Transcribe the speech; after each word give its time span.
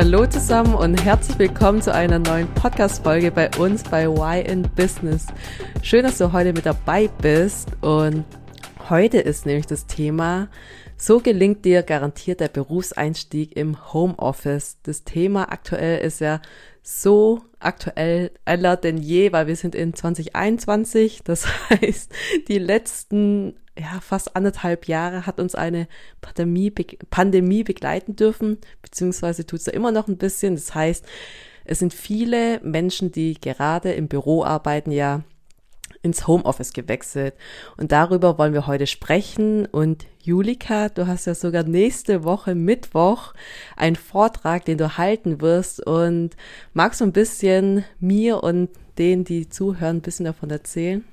Hallo 0.00 0.24
zusammen 0.26 0.74
und 0.74 0.94
herzlich 1.04 1.36
willkommen 1.40 1.82
zu 1.82 1.92
einer 1.92 2.20
neuen 2.20 2.46
Podcast-Folge 2.54 3.32
bei 3.32 3.50
uns 3.58 3.82
bei 3.82 4.06
Why 4.06 4.48
in 4.48 4.62
Business. 4.76 5.26
Schön, 5.82 6.04
dass 6.04 6.18
du 6.18 6.32
heute 6.32 6.52
mit 6.52 6.66
dabei 6.66 7.10
bist 7.20 7.70
und 7.80 8.24
heute 8.88 9.18
ist 9.18 9.44
nämlich 9.44 9.66
das 9.66 9.86
Thema, 9.86 10.46
so 10.96 11.18
gelingt 11.18 11.64
dir 11.64 11.82
garantiert 11.82 12.38
der 12.38 12.46
Berufseinstieg 12.46 13.56
im 13.56 13.92
Homeoffice. 13.92 14.76
Das 14.84 15.02
Thema 15.02 15.50
aktuell 15.50 15.98
ist 15.98 16.20
ja 16.20 16.40
so 16.82 17.40
aktueller 17.60 18.76
denn 18.76 18.98
je, 18.98 19.32
weil 19.32 19.46
wir 19.46 19.56
sind 19.56 19.74
in 19.74 19.94
2021. 19.94 21.22
Das 21.24 21.46
heißt, 21.70 22.12
die 22.48 22.58
letzten 22.58 23.54
ja, 23.78 24.00
fast 24.00 24.34
anderthalb 24.34 24.88
Jahre 24.88 25.26
hat 25.26 25.38
uns 25.38 25.54
eine 25.54 25.86
Pandemie, 26.20 26.70
Pandemie 26.70 27.62
begleiten 27.62 28.16
dürfen, 28.16 28.58
beziehungsweise 28.82 29.46
tut 29.46 29.60
es 29.60 29.66
ja 29.66 29.72
immer 29.72 29.92
noch 29.92 30.08
ein 30.08 30.18
bisschen. 30.18 30.56
Das 30.56 30.74
heißt, 30.74 31.04
es 31.64 31.78
sind 31.78 31.94
viele 31.94 32.60
Menschen, 32.60 33.12
die 33.12 33.34
gerade 33.40 33.92
im 33.92 34.08
Büro 34.08 34.42
arbeiten, 34.42 34.90
ja 34.90 35.22
ins 36.08 36.26
Homeoffice 36.26 36.72
gewechselt. 36.72 37.34
Und 37.76 37.92
darüber 37.92 38.38
wollen 38.38 38.52
wir 38.52 38.66
heute 38.66 38.86
sprechen. 38.86 39.66
Und 39.66 40.06
Julika, 40.22 40.88
du 40.88 41.06
hast 41.06 41.26
ja 41.26 41.34
sogar 41.34 41.62
nächste 41.62 42.24
Woche 42.24 42.54
Mittwoch 42.54 43.34
einen 43.76 43.96
Vortrag, 43.96 44.64
den 44.64 44.78
du 44.78 44.96
halten 44.98 45.40
wirst. 45.40 45.84
Und 45.86 46.30
magst 46.72 47.00
du 47.00 47.04
ein 47.04 47.12
bisschen 47.12 47.84
mir 48.00 48.42
und 48.42 48.70
denen, 48.98 49.24
die 49.24 49.48
zuhören, 49.48 49.98
ein 49.98 50.02
bisschen 50.02 50.24
davon 50.24 50.50
erzählen? 50.50 51.04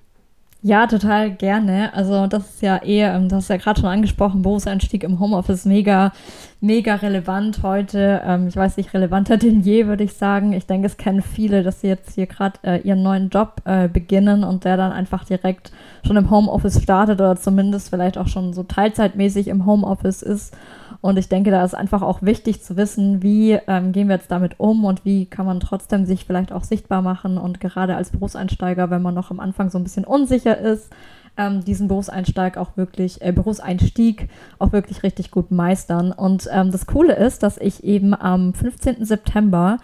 Ja, 0.68 0.88
total 0.88 1.30
gerne. 1.30 1.94
Also 1.94 2.26
das 2.26 2.56
ist 2.56 2.64
ja 2.64 2.78
eher, 2.78 3.14
ähm, 3.14 3.30
das 3.30 3.44
ist 3.44 3.50
ja 3.50 3.58
gerade 3.58 3.80
schon 3.80 3.88
angesprochen, 3.88 4.42
Berufseinstieg 4.42 5.04
im 5.04 5.20
Homeoffice 5.20 5.66
mega, 5.66 6.12
mega 6.60 6.96
relevant 6.96 7.62
heute. 7.62 8.24
Ähm, 8.26 8.48
ich 8.48 8.56
weiß 8.56 8.78
nicht, 8.78 8.92
relevanter 8.92 9.38
denn 9.38 9.62
je, 9.62 9.86
würde 9.86 10.04
ich 10.04 10.14
sagen. 10.14 10.54
Ich 10.54 10.66
denke, 10.66 10.88
es 10.88 10.98
kennen 10.98 11.22
viele, 11.22 11.62
dass 11.62 11.82
sie 11.82 11.88
jetzt 11.88 12.16
hier 12.16 12.26
gerade 12.26 12.58
äh, 12.64 12.80
ihren 12.82 13.04
neuen 13.04 13.30
Job 13.30 13.62
äh, 13.66 13.88
beginnen 13.88 14.44
und 14.44 14.66
der 14.66 14.76
dann 14.76 14.92
einfach 14.92 15.24
direkt 15.24 15.72
schon 16.06 16.18
im 16.18 16.30
Homeoffice 16.30 16.82
startet 16.82 17.20
oder 17.20 17.36
zumindest 17.36 17.90
vielleicht 17.90 18.18
auch 18.18 18.28
schon 18.28 18.54
so 18.54 18.64
teilzeitmäßig 18.64 19.48
im 19.48 19.66
Homeoffice 19.66 20.22
ist. 20.22 20.56
Und 21.02 21.20
ich 21.20 21.30
denke, 21.30 21.52
da 21.52 21.64
ist 21.64 21.76
einfach 21.76 22.02
auch 22.02 22.22
wichtig 22.22 22.64
zu 22.64 22.78
wissen, 22.78 23.22
wie 23.22 23.60
ähm, 23.68 23.92
gehen 23.92 24.08
wir 24.08 24.16
jetzt 24.16 24.32
damit 24.32 24.60
um 24.60 24.86
und 24.86 25.06
wie 25.06 25.26
kann 25.26 25.46
man 25.46 25.60
trotzdem 25.60 26.06
sich 26.06 26.26
vielleicht 26.26 26.52
auch 26.52 26.64
sichtbar 26.64 27.02
machen 27.02 27.38
und 27.38 27.60
gerade 27.60 27.96
als 27.96 28.10
Berufseinsteiger, 28.10 28.90
wenn 28.90 29.02
man 29.02 29.14
noch 29.14 29.30
am 29.30 29.40
Anfang 29.40 29.70
so 29.70 29.78
ein 29.78 29.84
bisschen 29.84 30.06
unsicher 30.06 30.58
ist, 30.58 30.92
ähm, 31.38 31.64
diesen 31.64 31.88
Berufseinstieg 31.88 32.58
auch 32.58 32.78
wirklich, 32.78 33.22
äh, 33.22 33.32
Berufseinstieg 33.32 34.30
auch 34.58 34.72
wirklich 34.72 35.04
richtig 35.04 35.32
gut 35.32 35.52
meistern. 35.52 36.12
Und 36.12 36.48
ähm, 36.52 36.72
das 36.72 36.86
Coole 36.86 37.16
ist, 37.16 37.44
dass 37.44 37.58
ich 37.58 37.84
eben 37.84 38.14
am 38.14 38.54
15. 38.54 39.06
September 39.06 39.78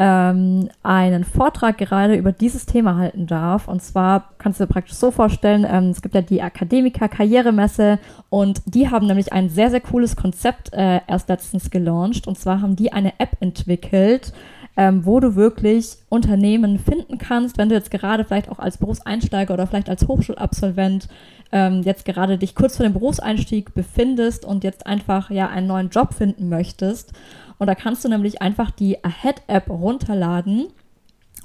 ähm, 0.00 0.70
einen 0.82 1.24
Vortrag 1.24 1.76
gerade 1.76 2.14
über 2.14 2.32
dieses 2.32 2.64
Thema 2.64 2.96
halten 2.96 3.26
darf. 3.26 3.68
Und 3.68 3.82
zwar 3.82 4.30
kannst 4.38 4.58
du 4.58 4.64
dir 4.64 4.72
praktisch 4.72 4.96
so 4.96 5.10
vorstellen, 5.10 5.66
ähm, 5.70 5.90
es 5.90 6.00
gibt 6.00 6.14
ja 6.14 6.22
die 6.22 6.40
Akademiker 6.40 7.06
Karrieremesse 7.06 7.98
und 8.30 8.62
die 8.64 8.88
haben 8.88 9.06
nämlich 9.06 9.34
ein 9.34 9.50
sehr, 9.50 9.68
sehr 9.68 9.82
cooles 9.82 10.16
Konzept 10.16 10.72
äh, 10.72 11.00
erst 11.06 11.28
letztens 11.28 11.70
gelauncht. 11.70 12.26
Und 12.26 12.38
zwar 12.38 12.62
haben 12.62 12.76
die 12.76 12.94
eine 12.94 13.12
App 13.18 13.36
entwickelt, 13.40 14.32
ähm, 14.74 15.04
wo 15.04 15.20
du 15.20 15.36
wirklich 15.36 15.98
Unternehmen 16.08 16.78
finden 16.78 17.18
kannst, 17.18 17.58
wenn 17.58 17.68
du 17.68 17.74
jetzt 17.74 17.90
gerade 17.90 18.24
vielleicht 18.24 18.48
auch 18.48 18.58
als 18.58 18.78
Berufseinsteiger 18.78 19.52
oder 19.52 19.66
vielleicht 19.66 19.90
als 19.90 20.08
Hochschulabsolvent 20.08 21.08
ähm, 21.52 21.82
jetzt 21.82 22.06
gerade 22.06 22.38
dich 22.38 22.54
kurz 22.54 22.78
vor 22.78 22.86
dem 22.86 22.94
Berufseinstieg 22.94 23.74
befindest 23.74 24.46
und 24.46 24.64
jetzt 24.64 24.86
einfach 24.86 25.30
ja 25.30 25.48
einen 25.48 25.66
neuen 25.66 25.90
Job 25.90 26.14
finden 26.14 26.48
möchtest. 26.48 27.12
Und 27.60 27.66
da 27.66 27.74
kannst 27.74 28.04
du 28.04 28.08
nämlich 28.08 28.40
einfach 28.40 28.70
die 28.70 29.04
Ahead-App 29.04 29.68
runterladen 29.68 30.68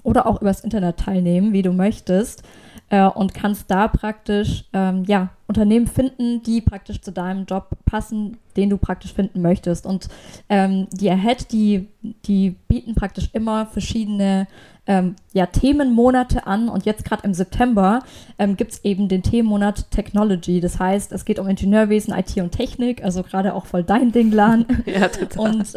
oder 0.01 0.25
auch 0.25 0.41
übers 0.41 0.61
Internet 0.61 0.97
teilnehmen, 0.97 1.51
wie 1.51 1.61
du 1.61 1.73
möchtest. 1.73 2.41
Äh, 2.89 3.07
und 3.07 3.33
kannst 3.33 3.71
da 3.71 3.87
praktisch 3.87 4.65
ähm, 4.73 5.05
ja, 5.07 5.29
Unternehmen 5.47 5.87
finden, 5.87 6.43
die 6.43 6.61
praktisch 6.61 7.01
zu 7.01 7.11
deinem 7.11 7.45
Job 7.45 7.69
passen, 7.85 8.37
den 8.57 8.69
du 8.69 8.77
praktisch 8.77 9.13
finden 9.13 9.41
möchtest. 9.41 9.85
Und 9.85 10.07
ähm, 10.49 10.87
die 10.91 11.09
Ahead, 11.09 11.51
die, 11.51 11.87
die 12.25 12.51
bieten 12.67 12.93
praktisch 12.93 13.29
immer 13.33 13.65
verschiedene 13.65 14.47
ähm, 14.87 15.15
ja, 15.33 15.47
Themenmonate 15.47 16.45
an 16.45 16.69
und 16.69 16.85
jetzt 16.85 17.05
gerade 17.05 17.23
im 17.23 17.33
September 17.33 18.03
ähm, 18.37 18.55
gibt 18.55 18.73
es 18.73 18.85
eben 18.85 19.07
den 19.07 19.23
Themenmonat 19.23 19.89
Technology. 19.89 20.61
Das 20.61 20.79
heißt, 20.79 21.11
es 21.11 21.25
geht 21.25 21.39
um 21.39 21.47
Ingenieurwesen, 21.47 22.13
IT 22.13 22.37
und 22.37 22.51
Technik, 22.51 23.03
also 23.03 23.23
gerade 23.23 23.55
auch 23.55 23.65
voll 23.65 23.83
dein 23.83 24.11
Ding, 24.11 24.31
Lan. 24.31 24.65
ja, 24.85 25.07
total. 25.07 25.55
Und 25.55 25.73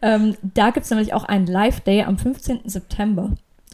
ähm, 0.00 0.36
da 0.54 0.70
gibt 0.70 0.84
es 0.84 0.90
nämlich 0.90 1.12
auch 1.12 1.24
einen 1.24 1.46
Live-Day 1.46 2.04
am 2.04 2.16
15. 2.16 2.60
September. 2.64 3.32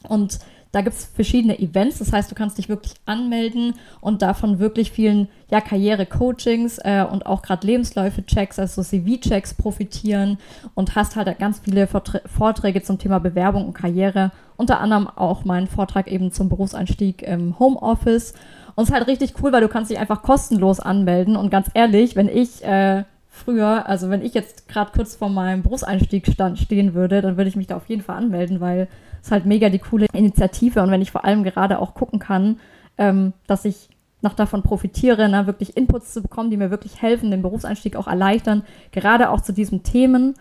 Und 0.08 0.38
da 0.72 0.82
gibt 0.82 0.96
es 0.96 1.06
verschiedene 1.06 1.58
Events, 1.58 1.98
das 1.98 2.12
heißt, 2.12 2.30
du 2.30 2.34
kannst 2.34 2.58
dich 2.58 2.68
wirklich 2.68 2.94
anmelden 3.06 3.74
und 4.00 4.20
davon 4.20 4.58
wirklich 4.58 4.90
vielen 4.90 5.28
ja, 5.50 5.60
Karriere-Coachings 5.60 6.78
äh, 6.78 7.04
und 7.10 7.24
auch 7.24 7.42
gerade 7.42 7.66
Lebensläufe-Checks, 7.66 8.58
also 8.58 8.82
CV-Checks 8.82 9.54
profitieren 9.54 10.38
und 10.74 10.94
hast 10.94 11.16
halt 11.16 11.38
ganz 11.38 11.60
viele 11.60 11.86
Vorträge 11.86 12.82
zum 12.82 12.98
Thema 12.98 13.18
Bewerbung 13.18 13.66
und 13.66 13.72
Karriere. 13.72 14.30
Unter 14.56 14.80
anderem 14.80 15.08
auch 15.08 15.44
meinen 15.44 15.68
Vortrag 15.68 16.08
eben 16.08 16.32
zum 16.32 16.48
Berufseinstieg 16.48 17.22
im 17.22 17.58
Homeoffice. 17.58 18.34
Und 18.74 18.84
es 18.84 18.90
ist 18.90 18.94
halt 18.94 19.06
richtig 19.06 19.34
cool, 19.42 19.52
weil 19.52 19.60
du 19.60 19.68
kannst 19.68 19.90
dich 19.90 19.98
einfach 19.98 20.22
kostenlos 20.22 20.80
anmelden. 20.80 21.36
Und 21.36 21.50
ganz 21.50 21.68
ehrlich, 21.74 22.16
wenn 22.16 22.28
ich 22.28 22.62
äh, 22.64 23.04
früher, 23.38 23.88
also 23.88 24.10
wenn 24.10 24.22
ich 24.22 24.34
jetzt 24.34 24.68
gerade 24.68 24.90
kurz 24.94 25.14
vor 25.14 25.28
meinem 25.28 25.62
Berufseinstieg 25.62 26.26
stand, 26.26 26.58
stehen 26.58 26.94
würde, 26.94 27.22
dann 27.22 27.36
würde 27.36 27.48
ich 27.48 27.56
mich 27.56 27.66
da 27.66 27.76
auf 27.76 27.88
jeden 27.88 28.02
Fall 28.02 28.16
anmelden, 28.16 28.60
weil 28.60 28.88
es 29.22 29.30
halt 29.30 29.46
mega 29.46 29.68
die 29.68 29.78
coole 29.78 30.06
Initiative 30.12 30.82
und 30.82 30.90
wenn 30.90 31.02
ich 31.02 31.10
vor 31.10 31.24
allem 31.24 31.44
gerade 31.44 31.78
auch 31.78 31.94
gucken 31.94 32.18
kann, 32.18 32.60
ähm, 32.98 33.32
dass 33.46 33.64
ich 33.64 33.88
noch 34.20 34.34
davon 34.34 34.62
profitiere, 34.62 35.28
ne, 35.28 35.46
wirklich 35.46 35.76
Inputs 35.76 36.12
zu 36.12 36.22
bekommen, 36.22 36.50
die 36.50 36.56
mir 36.56 36.70
wirklich 36.70 37.00
helfen, 37.00 37.30
den 37.30 37.42
Berufseinstieg 37.42 37.96
auch 37.96 38.08
erleichtern, 38.08 38.62
gerade 38.90 39.30
auch 39.30 39.40
zu 39.40 39.52
diesen 39.52 39.84
Themen. 39.84 40.34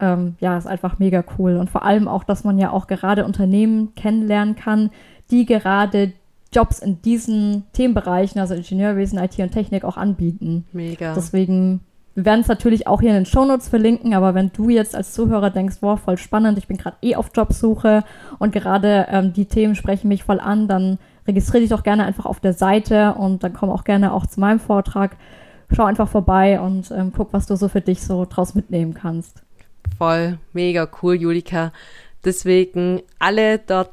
Ähm, 0.00 0.34
ja, 0.40 0.58
ist 0.58 0.66
einfach 0.66 0.98
mega 0.98 1.22
cool. 1.38 1.56
Und 1.56 1.70
vor 1.70 1.84
allem 1.84 2.08
auch, 2.08 2.24
dass 2.24 2.42
man 2.42 2.58
ja 2.58 2.72
auch 2.72 2.86
gerade 2.88 3.24
Unternehmen 3.24 3.94
kennenlernen 3.94 4.56
kann, 4.56 4.90
die 5.30 5.46
gerade 5.46 6.12
Jobs 6.52 6.80
in 6.80 7.00
diesen 7.02 7.64
Themenbereichen, 7.72 8.40
also 8.40 8.54
Ingenieurwesen, 8.54 9.18
IT 9.18 9.38
und 9.38 9.52
Technik, 9.52 9.84
auch 9.84 9.96
anbieten. 9.96 10.64
Mega. 10.72 11.14
Deswegen 11.14 11.80
wir 12.20 12.26
werden 12.26 12.42
es 12.42 12.48
natürlich 12.48 12.86
auch 12.86 13.00
hier 13.00 13.10
in 13.10 13.16
den 13.16 13.24
Shownotes 13.24 13.70
verlinken, 13.70 14.12
aber 14.12 14.34
wenn 14.34 14.52
du 14.52 14.68
jetzt 14.68 14.94
als 14.94 15.14
Zuhörer 15.14 15.48
denkst, 15.48 15.76
wow, 15.80 15.98
voll 15.98 16.18
spannend, 16.18 16.58
ich 16.58 16.66
bin 16.66 16.76
gerade 16.76 16.98
eh 17.00 17.16
auf 17.16 17.30
Jobsuche 17.34 18.04
und 18.38 18.52
gerade 18.52 19.06
ähm, 19.08 19.32
die 19.32 19.46
Themen 19.46 19.74
sprechen 19.74 20.08
mich 20.08 20.24
voll 20.24 20.38
an, 20.38 20.68
dann 20.68 20.98
registriere 21.26 21.62
dich 21.62 21.70
doch 21.70 21.82
gerne 21.82 22.04
einfach 22.04 22.26
auf 22.26 22.38
der 22.38 22.52
Seite 22.52 23.14
und 23.14 23.42
dann 23.42 23.54
komm 23.54 23.70
auch 23.70 23.84
gerne 23.84 24.12
auch 24.12 24.26
zu 24.26 24.38
meinem 24.38 24.60
Vortrag. 24.60 25.16
Schau 25.72 25.84
einfach 25.84 26.10
vorbei 26.10 26.60
und 26.60 26.90
ähm, 26.90 27.10
guck, 27.16 27.32
was 27.32 27.46
du 27.46 27.56
so 27.56 27.68
für 27.68 27.80
dich 27.80 28.02
so 28.02 28.26
draus 28.28 28.54
mitnehmen 28.54 28.92
kannst. 28.92 29.42
Voll, 29.96 30.36
mega 30.52 30.86
cool, 31.00 31.14
Julika. 31.14 31.72
Deswegen 32.22 33.00
alle 33.18 33.58
dort 33.58 33.92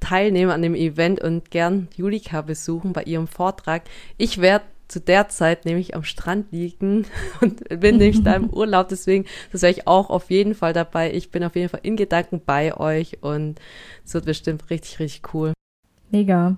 teilnehmen 0.00 0.50
an 0.50 0.62
dem 0.62 0.74
Event 0.74 1.20
und 1.20 1.50
gern 1.50 1.88
Julika 1.94 2.40
besuchen 2.40 2.94
bei 2.94 3.02
ihrem 3.02 3.26
Vortrag. 3.26 3.82
Ich 4.16 4.40
werde 4.40 4.64
zu 4.88 5.00
der 5.00 5.28
Zeit 5.28 5.64
nämlich 5.64 5.94
am 5.94 6.04
Strand 6.04 6.52
liegen 6.52 7.06
und 7.40 7.68
bin 7.68 7.98
nämlich 7.98 8.22
da 8.22 8.34
im 8.34 8.50
Urlaub. 8.52 8.88
Deswegen, 8.88 9.24
das 9.52 9.62
wäre 9.62 9.72
ich 9.72 9.86
auch 9.86 10.10
auf 10.10 10.30
jeden 10.30 10.54
Fall 10.54 10.72
dabei. 10.72 11.12
Ich 11.12 11.30
bin 11.30 11.44
auf 11.44 11.56
jeden 11.56 11.68
Fall 11.68 11.80
in 11.82 11.96
Gedanken 11.96 12.40
bei 12.44 12.76
euch 12.76 13.22
und 13.22 13.60
es 14.04 14.14
wird 14.14 14.26
bestimmt 14.26 14.70
richtig, 14.70 14.98
richtig 14.98 15.34
cool. 15.34 15.52
Mega. 16.10 16.56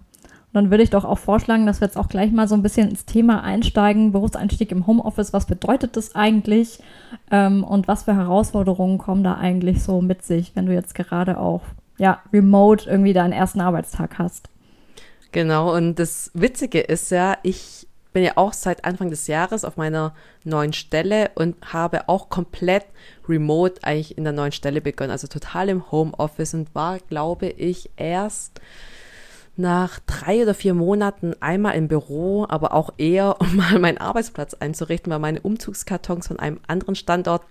Und 0.53 0.55
dann 0.55 0.71
würde 0.71 0.83
ich 0.83 0.91
doch 0.91 1.05
auch 1.05 1.19
vorschlagen, 1.19 1.67
dass 1.67 1.81
wir 1.83 1.87
jetzt 1.87 1.99
auch 1.99 2.09
gleich 2.09 2.33
mal 2.33 2.49
so 2.49 2.55
ein 2.55 2.63
bisschen 2.63 2.89
ins 2.89 3.05
Thema 3.05 3.43
einsteigen. 3.43 4.13
Berufseinstieg 4.13 4.73
im 4.73 4.87
Homeoffice, 4.87 5.35
was 5.35 5.45
bedeutet 5.47 5.97
das 5.97 6.15
eigentlich? 6.15 6.79
Ähm, 7.31 7.65
und 7.65 7.87
was 7.87 8.05
für 8.05 8.17
Herausforderungen 8.17 8.97
kommen 8.97 9.23
da 9.23 9.35
eigentlich 9.35 9.83
so 9.83 10.01
mit 10.01 10.25
sich, 10.25 10.57
wenn 10.57 10.65
du 10.65 10.73
jetzt 10.73 10.95
gerade 10.95 11.39
auch 11.39 11.63
ja, 11.99 12.23
remote 12.33 12.89
irgendwie 12.89 13.13
deinen 13.13 13.33
ersten 13.33 13.61
Arbeitstag 13.61 14.19
hast? 14.19 14.49
Genau, 15.33 15.75
und 15.75 15.99
das 15.99 16.31
Witzige 16.33 16.81
ist 16.81 17.11
ja, 17.11 17.37
ich 17.43 17.87
bin 18.19 18.25
ja 18.25 18.33
auch 18.35 18.53
seit 18.53 18.85
Anfang 18.85 19.11
des 19.11 19.29
Jahres 19.29 19.65
auf 19.65 19.77
meiner 19.77 20.13
neuen 20.43 20.73
Stelle 20.73 21.31
und 21.37 21.55
habe 21.73 22.09
auch 22.09 22.29
komplett 22.29 22.85
remote 23.29 23.85
eigentlich 23.85 24.19
in 24.19 24.25
der 24.25 24.33
neuen 24.33 24.51
Stelle 24.51 24.81
begonnen, 24.81 25.13
also 25.13 25.29
total 25.29 25.69
im 25.69 25.93
Homeoffice 25.93 26.53
und 26.53 26.75
war, 26.75 26.99
glaube 26.99 27.47
ich, 27.47 27.91
erst 27.95 28.61
nach 29.57 30.01
drei 30.01 30.43
oder 30.43 30.55
vier 30.55 30.75
Monaten 30.75 31.37
einmal 31.39 31.77
im 31.77 31.87
Büro, 31.87 32.45
aber 32.49 32.75
auch 32.75 32.91
eher, 32.99 33.37
um 33.41 33.55
mal 33.55 33.79
meinen 33.79 33.99
Arbeitsplatz 33.99 34.55
einzurichten, 34.55 35.13
weil 35.13 35.21
meine 35.21 35.41
Umzugskartons 35.41 36.27
von 36.27 36.41
einem 36.41 36.59
anderen 36.67 36.97
Standort 36.97 37.43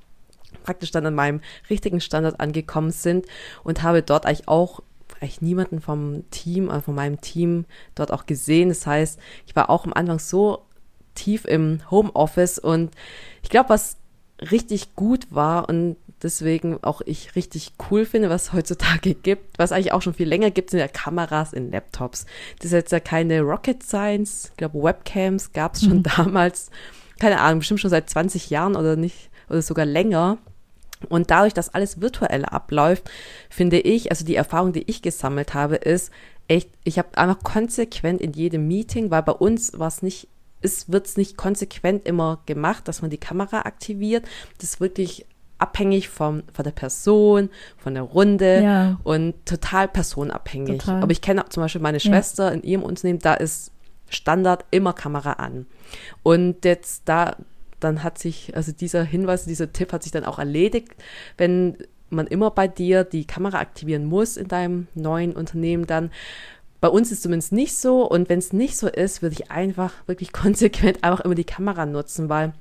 praktisch 0.64 0.92
dann 0.92 1.06
an 1.06 1.16
meinem 1.16 1.40
richtigen 1.69 2.02
Standort 2.02 2.42
angekommen 2.42 2.92
sind 2.92 3.25
und 3.64 3.84
habe 3.84 4.04
dort 4.04 4.25
eigentlich 4.25 4.50
auch 4.50 4.81
eigentlich 5.22 5.42
niemanden 5.42 5.81
vom 5.81 6.30
Team, 6.31 6.69
also 6.69 6.81
von 6.81 6.96
meinem 6.96 7.22
Team 7.22 7.66
dort 7.96 8.12
auch 8.12 8.25
gesehen. 8.25 8.69
Das 8.69 8.86
heißt, 8.86 9.19
ich 9.46 9.56
war 9.56 9.69
auch 9.69 9.86
am 9.86 9.94
Anfang 9.94 10.19
so 10.19 10.66
tief 11.16 11.46
im 11.46 11.80
Homeoffice 11.90 12.60
und 12.60 12.92
ich 13.42 13.50
glaube, 13.50 13.69
was 13.69 13.98
richtig 14.52 14.96
gut 14.96 15.28
war 15.31 15.68
und 15.68 15.98
deswegen 16.22 16.84
auch 16.84 17.02
ich 17.02 17.36
richtig 17.36 17.74
cool 17.90 18.06
finde, 18.06 18.30
was 18.30 18.54
heutzutage 18.54 19.14
gibt, 19.14 19.58
was 19.58 19.72
eigentlich 19.72 19.94
auch 19.94 20.02
schon 20.02 20.14
viel 20.14 20.28
länger 20.28 20.52
gibt, 20.52 20.69
sind 20.69 20.80
ja 20.80 20.88
Kameras 20.88 21.54
in 21.54 21.72
Laptops. 21.72 22.25
Das 22.60 22.68
ist 22.68 22.74
jetzt 22.74 22.92
ja 22.92 23.00
keine 23.00 23.42
Rocket 23.42 23.84
Science, 23.84 24.50
ich 24.52 24.58
glaube 24.58 24.81
Webcams 24.81 25.54
gab 25.54 25.75
es 25.75 25.84
schon 25.84 25.98
mhm. 25.98 26.04
damals, 26.16 26.69
keine 27.19 27.42
Ahnung, 27.42 27.60
bestimmt 27.60 27.80
schon 27.80 27.90
seit 27.90 28.10
20 28.10 28.50
Jahren 28.50 28.75
oder 28.75 28.96
nicht, 28.96 29.30
oder 29.50 29.62
sogar 29.62 29.86
länger. 29.86 30.38
Und 31.09 31.29
dadurch, 31.31 31.53
dass 31.53 31.73
alles 31.73 32.01
virtuell 32.01 32.45
abläuft, 32.45 33.09
finde 33.49 33.79
ich, 33.79 34.11
also 34.11 34.25
die 34.25 34.35
Erfahrung, 34.35 34.73
die 34.73 34.89
ich 34.89 35.01
gesammelt 35.01 35.53
habe, 35.53 35.75
ist 35.75 36.11
echt, 36.47 36.69
ich 36.83 36.97
habe 36.97 37.17
einfach 37.17 37.44
konsequent 37.44 38.21
in 38.21 38.33
jedem 38.33 38.67
Meeting, 38.67 39.11
weil 39.11 39.23
bei 39.23 39.33
uns 39.33 39.77
war 39.77 39.88
es 39.88 40.01
nicht, 40.01 40.27
es 40.61 40.91
wird 40.91 41.07
es 41.07 41.17
nicht 41.17 41.38
konsequent 41.38 42.07
immer 42.07 42.41
gemacht, 42.45 42.88
dass 42.88 43.01
man 43.01 43.11
die 43.11 43.19
Kamera 43.19 43.61
aktiviert. 43.61 44.25
Das 44.57 44.71
ist 44.71 44.79
wirklich 44.79 45.25
abhängig 45.59 46.09
vom, 46.09 46.44
von 46.53 46.63
der 46.63 46.71
Person, 46.71 47.49
von 47.77 47.94
der 47.94 48.03
Runde 48.03 48.63
ja. 48.63 48.99
und 49.03 49.33
total 49.45 49.88
personabhängig. 49.88 50.79
Total. 50.79 51.01
Aber 51.01 51.11
ich 51.11 51.21
kenne 51.21 51.45
zum 51.49 51.63
Beispiel 51.63 51.81
meine 51.81 51.99
Schwester 51.99 52.49
ja. 52.49 52.51
in 52.51 52.63
ihrem 52.63 52.83
Unternehmen, 52.83 53.19
da 53.19 53.33
ist 53.33 53.71
Standard 54.09 54.65
immer 54.71 54.94
Kamera 54.94 55.33
an. 55.33 55.65
Und 56.23 56.63
jetzt 56.65 57.03
da 57.05 57.35
dann 57.79 58.03
hat 58.03 58.18
sich, 58.18 58.56
also 58.56 58.71
dieser 58.71 59.03
Hinweis, 59.03 59.45
dieser 59.45 59.71
Tipp 59.71 59.94
hat 59.94 60.03
sich 60.03 60.12
dann 60.12 60.25
auch 60.25 60.39
erledigt. 60.39 60.95
Wenn 61.38 61.77
man 62.09 62.27
immer 62.27 62.51
bei 62.51 62.68
dir 62.68 63.03
die 63.03 63.25
Kamera 63.25 63.59
aktivieren 63.59 64.06
muss 64.06 64.38
in 64.38 64.47
deinem 64.47 64.88
neuen 64.95 65.33
Unternehmen, 65.33 65.85
dann 65.85 66.12
bei 66.79 66.88
uns 66.88 67.12
ist 67.12 67.18
es 67.18 67.24
zumindest 67.24 67.51
nicht 67.51 67.75
so. 67.75 68.09
Und 68.09 68.29
wenn 68.29 68.39
es 68.39 68.53
nicht 68.53 68.77
so 68.77 68.88
ist, 68.88 69.21
würde 69.21 69.33
ich 69.33 69.51
einfach 69.51 69.94
wirklich 70.07 70.31
konsequent 70.33 71.03
einfach 71.03 71.21
immer 71.21 71.35
die 71.35 71.44
Kamera 71.44 71.85
nutzen, 71.85 72.29
weil 72.29 72.53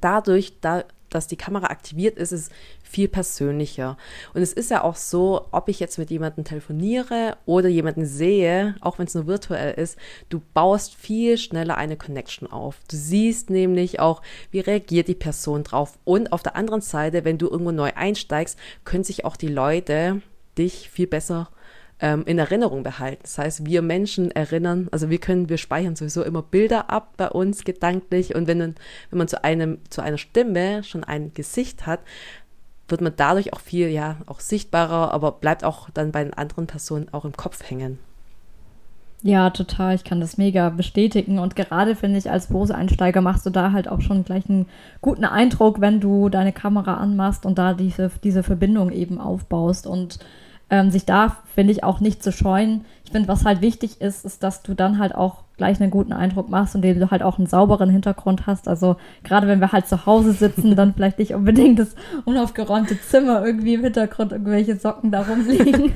dadurch, 0.00 0.54
da 0.60 0.84
dass 1.10 1.26
die 1.26 1.36
Kamera 1.36 1.66
aktiviert 1.66 2.18
ist, 2.18 2.32
ist 2.32 2.52
viel 2.82 3.08
persönlicher. 3.08 3.96
Und 4.34 4.42
es 4.42 4.52
ist 4.52 4.70
ja 4.70 4.82
auch 4.82 4.96
so, 4.96 5.46
ob 5.50 5.68
ich 5.68 5.80
jetzt 5.80 5.98
mit 5.98 6.10
jemandem 6.10 6.44
telefoniere 6.44 7.36
oder 7.46 7.68
jemanden 7.68 8.06
sehe, 8.06 8.76
auch 8.80 8.98
wenn 8.98 9.06
es 9.06 9.14
nur 9.14 9.26
virtuell 9.26 9.74
ist, 9.74 9.98
du 10.28 10.40
baust 10.54 10.94
viel 10.94 11.38
schneller 11.38 11.76
eine 11.76 11.96
Connection 11.96 12.50
auf. 12.50 12.76
Du 12.90 12.96
siehst 12.96 13.50
nämlich 13.50 14.00
auch, 14.00 14.22
wie 14.50 14.60
reagiert 14.60 15.08
die 15.08 15.14
Person 15.14 15.64
drauf. 15.64 15.98
Und 16.04 16.32
auf 16.32 16.42
der 16.42 16.56
anderen 16.56 16.80
Seite, 16.80 17.24
wenn 17.24 17.38
du 17.38 17.48
irgendwo 17.48 17.72
neu 17.72 17.92
einsteigst, 17.94 18.58
können 18.84 19.04
sich 19.04 19.24
auch 19.24 19.36
die 19.36 19.48
Leute 19.48 20.22
dich 20.56 20.90
viel 20.90 21.06
besser 21.06 21.50
ähm, 22.00 22.24
in 22.26 22.38
Erinnerung 22.38 22.82
behalten. 22.82 23.22
Das 23.22 23.38
heißt, 23.38 23.66
wir 23.66 23.82
Menschen 23.82 24.30
erinnern, 24.30 24.88
also 24.92 25.10
wir 25.10 25.18
können, 25.18 25.48
wir 25.48 25.58
speichern 25.58 25.96
sowieso 25.96 26.22
immer 26.22 26.42
Bilder 26.42 26.90
ab 26.90 27.14
bei 27.16 27.28
uns 27.28 27.64
gedanklich 27.64 28.34
und 28.34 28.46
wenn, 28.46 28.60
wenn 28.60 28.76
man 29.18 29.28
zu 29.28 29.42
einem, 29.44 29.78
zu 29.90 30.02
einer 30.02 30.18
Stimme 30.18 30.84
schon 30.84 31.04
ein 31.04 31.32
Gesicht 31.34 31.86
hat, 31.86 32.00
wird 32.88 33.00
man 33.00 33.12
dadurch 33.16 33.52
auch 33.52 33.60
viel, 33.60 33.88
ja, 33.88 34.16
auch 34.26 34.40
sichtbarer, 34.40 35.12
aber 35.12 35.32
bleibt 35.32 35.64
auch 35.64 35.90
dann 35.90 36.12
bei 36.12 36.24
den 36.24 36.34
anderen 36.34 36.66
Personen 36.66 37.08
auch 37.12 37.24
im 37.24 37.36
Kopf 37.36 37.68
hängen. 37.68 37.98
Ja, 39.22 39.50
total. 39.50 39.96
Ich 39.96 40.04
kann 40.04 40.20
das 40.20 40.38
mega 40.38 40.70
bestätigen. 40.70 41.40
Und 41.40 41.56
gerade 41.56 41.96
finde 41.96 42.18
ich, 42.18 42.30
als 42.30 42.46
Bose-Einsteiger 42.46 43.20
machst 43.20 43.44
du 43.44 43.50
da 43.50 43.72
halt 43.72 43.88
auch 43.88 44.00
schon 44.00 44.24
gleich 44.24 44.48
einen 44.48 44.66
guten 45.00 45.24
Eindruck, 45.24 45.80
wenn 45.80 46.00
du 46.00 46.28
deine 46.28 46.52
Kamera 46.52 46.94
anmachst 46.94 47.44
und 47.44 47.58
da 47.58 47.74
diese, 47.74 48.12
diese 48.22 48.44
Verbindung 48.44 48.92
eben 48.92 49.20
aufbaust. 49.20 49.88
Und 49.88 50.20
ähm, 50.70 50.90
sich 50.90 51.06
da, 51.06 51.36
finde 51.54 51.72
ich, 51.72 51.84
auch 51.84 52.00
nicht 52.00 52.22
zu 52.22 52.32
scheuen. 52.32 52.84
Ich 53.04 53.12
finde, 53.12 53.28
was 53.28 53.44
halt 53.44 53.62
wichtig 53.62 54.00
ist, 54.00 54.24
ist, 54.24 54.42
dass 54.42 54.62
du 54.62 54.74
dann 54.74 54.98
halt 54.98 55.14
auch 55.14 55.44
gleich 55.56 55.80
einen 55.80 55.90
guten 55.90 56.12
Eindruck 56.12 56.48
machst 56.48 56.74
und 56.74 56.82
du 56.82 57.10
halt 57.10 57.22
auch 57.22 57.38
einen 57.38 57.46
sauberen 57.46 57.90
Hintergrund 57.90 58.46
hast. 58.46 58.68
Also 58.68 58.96
gerade 59.24 59.48
wenn 59.48 59.60
wir 59.60 59.72
halt 59.72 59.88
zu 59.88 60.06
Hause 60.06 60.32
sitzen, 60.32 60.76
dann 60.76 60.94
vielleicht 60.94 61.18
nicht 61.18 61.34
unbedingt 61.34 61.78
das 61.78 61.96
unaufgeräumte 62.24 63.00
Zimmer 63.00 63.44
irgendwie 63.44 63.74
im 63.74 63.82
Hintergrund 63.82 64.32
irgendwelche 64.32 64.76
Socken 64.76 65.10
da 65.10 65.22
rumliegen. 65.22 65.94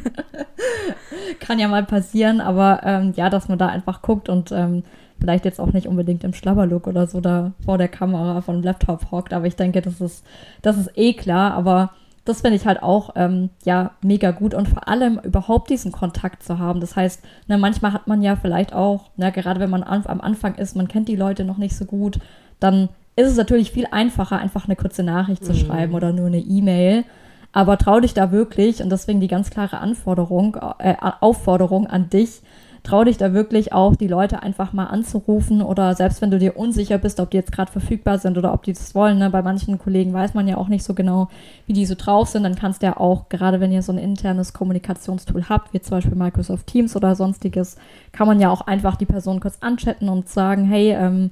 Kann 1.40 1.58
ja 1.58 1.68
mal 1.68 1.84
passieren, 1.84 2.40
aber 2.40 2.80
ähm, 2.82 3.12
ja, 3.14 3.30
dass 3.30 3.48
man 3.48 3.58
da 3.58 3.68
einfach 3.68 4.02
guckt 4.02 4.28
und 4.28 4.50
ähm, 4.52 4.82
vielleicht 5.20 5.44
jetzt 5.44 5.60
auch 5.60 5.72
nicht 5.72 5.86
unbedingt 5.86 6.24
im 6.24 6.34
Schlabberlook 6.34 6.88
oder 6.88 7.06
so 7.06 7.20
da 7.20 7.52
vor 7.64 7.78
der 7.78 7.88
Kamera 7.88 8.40
von 8.40 8.62
Laptop 8.62 9.12
hockt, 9.12 9.32
aber 9.32 9.46
ich 9.46 9.54
denke, 9.54 9.80
das 9.80 10.00
ist, 10.00 10.24
das 10.62 10.76
ist 10.76 10.90
eh 10.96 11.12
klar, 11.12 11.54
aber 11.54 11.92
das 12.24 12.42
finde 12.42 12.56
ich 12.56 12.66
halt 12.66 12.82
auch 12.82 13.10
ähm, 13.16 13.50
ja 13.64 13.92
mega 14.02 14.30
gut 14.30 14.54
und 14.54 14.68
vor 14.68 14.88
allem 14.88 15.18
überhaupt 15.24 15.70
diesen 15.70 15.90
Kontakt 15.90 16.42
zu 16.42 16.58
haben. 16.58 16.80
Das 16.80 16.94
heißt, 16.94 17.22
ne, 17.48 17.58
manchmal 17.58 17.92
hat 17.92 18.06
man 18.06 18.22
ja 18.22 18.36
vielleicht 18.36 18.72
auch, 18.72 19.10
ne, 19.16 19.32
gerade 19.32 19.58
wenn 19.60 19.70
man 19.70 19.82
an, 19.82 20.04
am 20.06 20.20
Anfang 20.20 20.54
ist, 20.54 20.76
man 20.76 20.88
kennt 20.88 21.08
die 21.08 21.16
Leute 21.16 21.44
noch 21.44 21.58
nicht 21.58 21.76
so 21.76 21.84
gut, 21.84 22.20
dann 22.60 22.88
ist 23.16 23.30
es 23.30 23.36
natürlich 23.36 23.72
viel 23.72 23.86
einfacher, 23.90 24.38
einfach 24.38 24.66
eine 24.66 24.76
kurze 24.76 25.02
Nachricht 25.02 25.44
zu 25.44 25.52
mhm. 25.52 25.56
schreiben 25.56 25.94
oder 25.94 26.12
nur 26.12 26.28
eine 26.28 26.38
E-Mail. 26.38 27.04
Aber 27.52 27.76
trau 27.76 28.00
dich 28.00 28.14
da 28.14 28.32
wirklich 28.32 28.82
und 28.82 28.90
deswegen 28.90 29.20
die 29.20 29.28
ganz 29.28 29.50
klare 29.50 29.78
Anforderung, 29.78 30.56
äh, 30.78 30.94
Aufforderung 31.20 31.86
an 31.86 32.08
dich, 32.08 32.40
trau 32.82 33.04
dich 33.04 33.16
da 33.16 33.32
wirklich 33.32 33.72
auch, 33.72 33.94
die 33.94 34.08
Leute 34.08 34.42
einfach 34.42 34.72
mal 34.72 34.86
anzurufen 34.86 35.62
oder 35.62 35.94
selbst 35.94 36.20
wenn 36.20 36.32
du 36.32 36.38
dir 36.38 36.56
unsicher 36.56 36.98
bist, 36.98 37.20
ob 37.20 37.30
die 37.30 37.36
jetzt 37.36 37.52
gerade 37.52 37.70
verfügbar 37.70 38.18
sind 38.18 38.36
oder 38.36 38.52
ob 38.52 38.64
die 38.64 38.72
das 38.72 38.94
wollen. 38.94 39.18
Ne? 39.18 39.30
Bei 39.30 39.42
manchen 39.42 39.78
Kollegen 39.78 40.12
weiß 40.12 40.34
man 40.34 40.48
ja 40.48 40.56
auch 40.56 40.68
nicht 40.68 40.82
so 40.82 40.92
genau, 40.92 41.28
wie 41.66 41.74
die 41.74 41.86
so 41.86 41.94
drauf 41.96 42.28
sind. 42.28 42.42
Dann 42.42 42.56
kannst 42.56 42.82
du 42.82 42.86
ja 42.86 42.96
auch, 42.96 43.28
gerade 43.28 43.60
wenn 43.60 43.70
ihr 43.70 43.82
so 43.82 43.92
ein 43.92 43.98
internes 43.98 44.52
Kommunikationstool 44.52 45.48
habt, 45.48 45.72
wie 45.72 45.80
zum 45.80 45.98
Beispiel 45.98 46.16
Microsoft 46.16 46.66
Teams 46.66 46.96
oder 46.96 47.14
sonstiges, 47.14 47.76
kann 48.10 48.26
man 48.26 48.40
ja 48.40 48.50
auch 48.50 48.62
einfach 48.62 48.96
die 48.96 49.06
Person 49.06 49.38
kurz 49.38 49.58
anchatten 49.60 50.08
und 50.08 50.28
sagen, 50.28 50.64
hey, 50.64 50.90
ähm, 50.90 51.30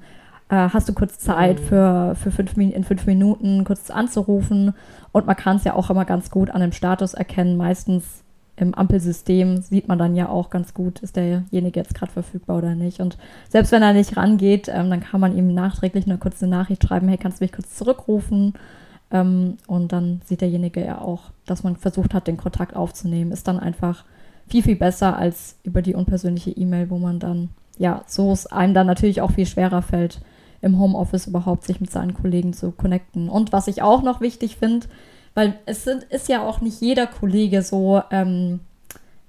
äh, 0.50 0.55
hast 0.55 0.88
du 0.88 0.93
kurz 0.93 1.19
Zeit 1.19 1.58
mhm. 1.61 1.64
für, 1.64 2.14
für 2.14 2.31
fünf, 2.31 2.56
in 2.56 2.85
fünf 2.85 3.06
Minuten 3.06 3.64
kurz 3.64 3.91
anzurufen. 3.91 4.75
Und 5.11 5.26
man 5.26 5.37
kann 5.37 5.56
es 5.56 5.64
ja 5.64 5.75
auch 5.75 5.91
immer 5.91 6.05
ganz 6.05 6.31
gut 6.31 6.50
an 6.50 6.61
dem 6.61 6.73
Status 6.73 7.14
erkennen. 7.14 7.56
Meistens 7.56 8.23
im 8.56 8.75
Ampelsystem 8.75 9.62
sieht 9.62 9.88
man 9.88 9.99
dann 9.99 10.14
ja 10.14 10.29
auch 10.29 10.50
ganz 10.50 10.75
gut, 10.75 11.00
ist 11.00 11.17
derjenige 11.17 11.81
jetzt 11.81 11.94
gerade 11.94 12.12
verfügbar 12.12 12.59
oder 12.59 12.75
nicht. 12.75 13.00
Und 13.00 13.16
selbst 13.49 13.73
wenn 13.73 13.83
er 13.83 13.95
nicht 13.95 14.16
rangeht, 14.16 14.69
ähm, 14.69 14.90
dann 14.90 15.00
kann 15.00 15.21
man 15.21 15.37
ihm 15.37 15.54
nachträglich 15.54 16.07
eine 16.07 16.19
kurze 16.19 16.47
Nachricht 16.47 16.85
schreiben, 16.85 17.09
hey, 17.09 17.16
kannst 17.16 17.40
du 17.40 17.45
mich 17.45 17.52
kurz 17.52 17.76
zurückrufen? 17.76 18.54
Ähm, 19.11 19.57
und 19.66 19.92
dann 19.92 20.21
sieht 20.25 20.40
derjenige 20.40 20.85
ja 20.85 21.00
auch, 21.00 21.30
dass 21.47 21.62
man 21.62 21.76
versucht 21.76 22.14
hat, 22.14 22.26
den 22.26 22.37
Kontakt 22.37 22.76
aufzunehmen. 22.76 23.33
Ist 23.33 23.49
dann 23.49 23.59
einfach 23.59 24.04
viel, 24.47 24.62
viel 24.62 24.76
besser 24.76 25.16
als 25.16 25.57
über 25.62 25.80
die 25.80 25.95
unpersönliche 25.95 26.50
E-Mail, 26.50 26.90
wo 26.90 26.99
man 26.99 27.19
dann, 27.19 27.50
ja, 27.78 28.02
so 28.07 28.33
es 28.33 28.47
einem 28.47 28.75
dann 28.75 28.87
natürlich 28.87 29.21
auch 29.21 29.33
viel 29.33 29.47
schwerer 29.47 29.83
fällt, 29.83 30.21
im 30.61 30.78
Homeoffice 30.78 31.26
überhaupt 31.26 31.64
sich 31.64 31.80
mit 31.80 31.90
seinen 31.90 32.14
Kollegen 32.14 32.52
zu 32.52 32.73
connecten. 32.73 33.28
Und 33.28 33.52
was 33.52 33.69
ich 33.69 33.83
auch 33.83 34.02
noch 34.02 34.21
wichtig 34.21 34.57
finde, 34.57 34.87
weil 35.35 35.55
es 35.67 35.85
sind, 35.85 36.05
ist 36.05 36.29
ja 36.29 36.43
auch 36.43 36.61
nicht 36.61 36.81
jeder 36.81 37.07
Kollege 37.07 37.63
so, 37.63 38.03
ähm, 38.11 38.61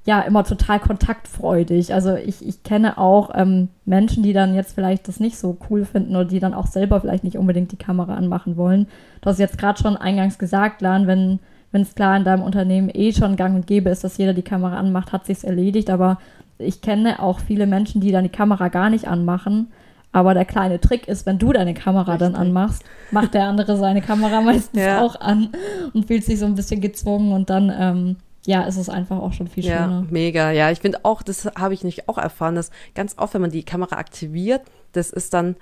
ja, 0.03 0.21
immer 0.21 0.43
total 0.43 0.79
kontaktfreudig. 0.79 1.93
Also 1.93 2.15
ich, 2.15 2.45
ich 2.45 2.63
kenne 2.63 2.97
auch 2.97 3.29
ähm, 3.35 3.69
Menschen, 3.85 4.23
die 4.23 4.33
dann 4.33 4.55
jetzt 4.55 4.73
vielleicht 4.73 5.07
das 5.07 5.19
nicht 5.19 5.37
so 5.37 5.57
cool 5.69 5.85
finden 5.85 6.15
oder 6.15 6.25
die 6.25 6.39
dann 6.39 6.55
auch 6.55 6.65
selber 6.65 6.99
vielleicht 6.99 7.23
nicht 7.23 7.37
unbedingt 7.37 7.71
die 7.71 7.77
Kamera 7.77 8.15
anmachen 8.15 8.57
wollen. 8.57 8.87
Du 9.21 9.29
hast 9.29 9.39
jetzt 9.39 9.59
gerade 9.59 9.79
schon 9.79 9.97
eingangs 9.97 10.39
gesagt, 10.39 10.81
Lan, 10.81 11.05
wenn 11.05 11.39
wenn 11.71 11.83
es 11.83 11.95
klar 11.95 12.17
in 12.17 12.23
deinem 12.23 12.43
Unternehmen 12.43 12.89
eh 12.93 13.13
schon 13.13 13.35
gang 13.35 13.55
und 13.55 13.67
gäbe 13.67 13.89
ist, 13.89 14.03
dass 14.03 14.17
jeder 14.17 14.33
die 14.33 14.41
Kamera 14.41 14.77
anmacht, 14.77 15.13
hat 15.13 15.25
sich's 15.25 15.43
erledigt. 15.43 15.89
Aber 15.89 16.19
ich 16.57 16.81
kenne 16.81 17.21
auch 17.21 17.39
viele 17.39 17.65
Menschen, 17.65 18.01
die 18.01 18.11
dann 18.11 18.23
die 18.23 18.29
Kamera 18.29 18.67
gar 18.67 18.89
nicht 18.89 19.07
anmachen 19.07 19.71
aber 20.11 20.33
der 20.33 20.45
kleine 20.45 20.79
Trick 20.79 21.07
ist, 21.07 21.25
wenn 21.25 21.39
du 21.39 21.53
deine 21.53 21.73
Kamera 21.73 22.13
Richtig. 22.13 22.19
dann 22.19 22.35
anmachst, 22.35 22.83
macht 23.11 23.33
der 23.33 23.45
andere 23.45 23.77
seine 23.77 24.01
Kamera 24.01 24.41
meistens 24.41 24.81
ja. 24.81 25.01
auch 25.01 25.19
an 25.19 25.49
und 25.93 26.07
fühlt 26.07 26.25
sich 26.25 26.39
so 26.39 26.45
ein 26.45 26.55
bisschen 26.55 26.81
gezwungen 26.81 27.31
und 27.31 27.49
dann, 27.49 27.71
ähm, 27.77 28.15
ja, 28.45 28.63
ist 28.63 28.77
es 28.77 28.89
einfach 28.89 29.19
auch 29.19 29.33
schon 29.33 29.47
viel 29.47 29.63
schöner. 29.63 29.75
Ja, 29.77 30.05
mega. 30.09 30.51
Ja, 30.51 30.71
ich 30.71 30.79
finde 30.79 30.99
auch, 31.03 31.21
das 31.21 31.45
habe 31.45 31.73
ich 31.73 31.83
nicht 31.83 32.09
auch 32.09 32.17
erfahren, 32.17 32.55
dass 32.55 32.71
ganz 32.95 33.17
oft, 33.17 33.33
wenn 33.33 33.41
man 33.41 33.51
die 33.51 33.63
Kamera 33.63 33.97
aktiviert, 33.97 34.61
das 34.93 35.11
ist 35.11 35.33
dann, 35.33 35.55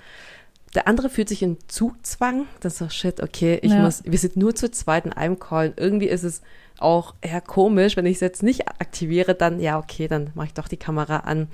der 0.75 0.87
andere 0.87 1.09
fühlt 1.09 1.29
sich 1.29 1.41
in 1.41 1.57
Zugzwang. 1.67 2.45
Das 2.61 2.73
ist 2.73 2.79
so, 2.79 2.89
shit, 2.89 3.21
okay, 3.21 3.59
ich 3.61 3.71
ja. 3.71 3.81
muss, 3.81 4.03
wir 4.05 4.17
sind 4.17 4.37
nur 4.37 4.55
zu 4.55 4.71
zweit 4.71 5.05
in 5.05 5.13
einem 5.13 5.39
Call. 5.39 5.73
Irgendwie 5.75 6.07
ist 6.07 6.23
es 6.23 6.41
auch 6.81 7.15
eher 7.21 7.41
komisch, 7.41 7.97
wenn 7.97 8.05
ich 8.05 8.15
es 8.15 8.21
jetzt 8.21 8.43
nicht 8.43 8.67
aktiviere, 8.67 9.35
dann 9.35 9.59
ja, 9.59 9.77
okay, 9.77 10.07
dann 10.07 10.31
mache 10.35 10.47
ich 10.47 10.53
doch 10.53 10.67
die 10.67 10.77
Kamera 10.77 11.17
an. 11.17 11.47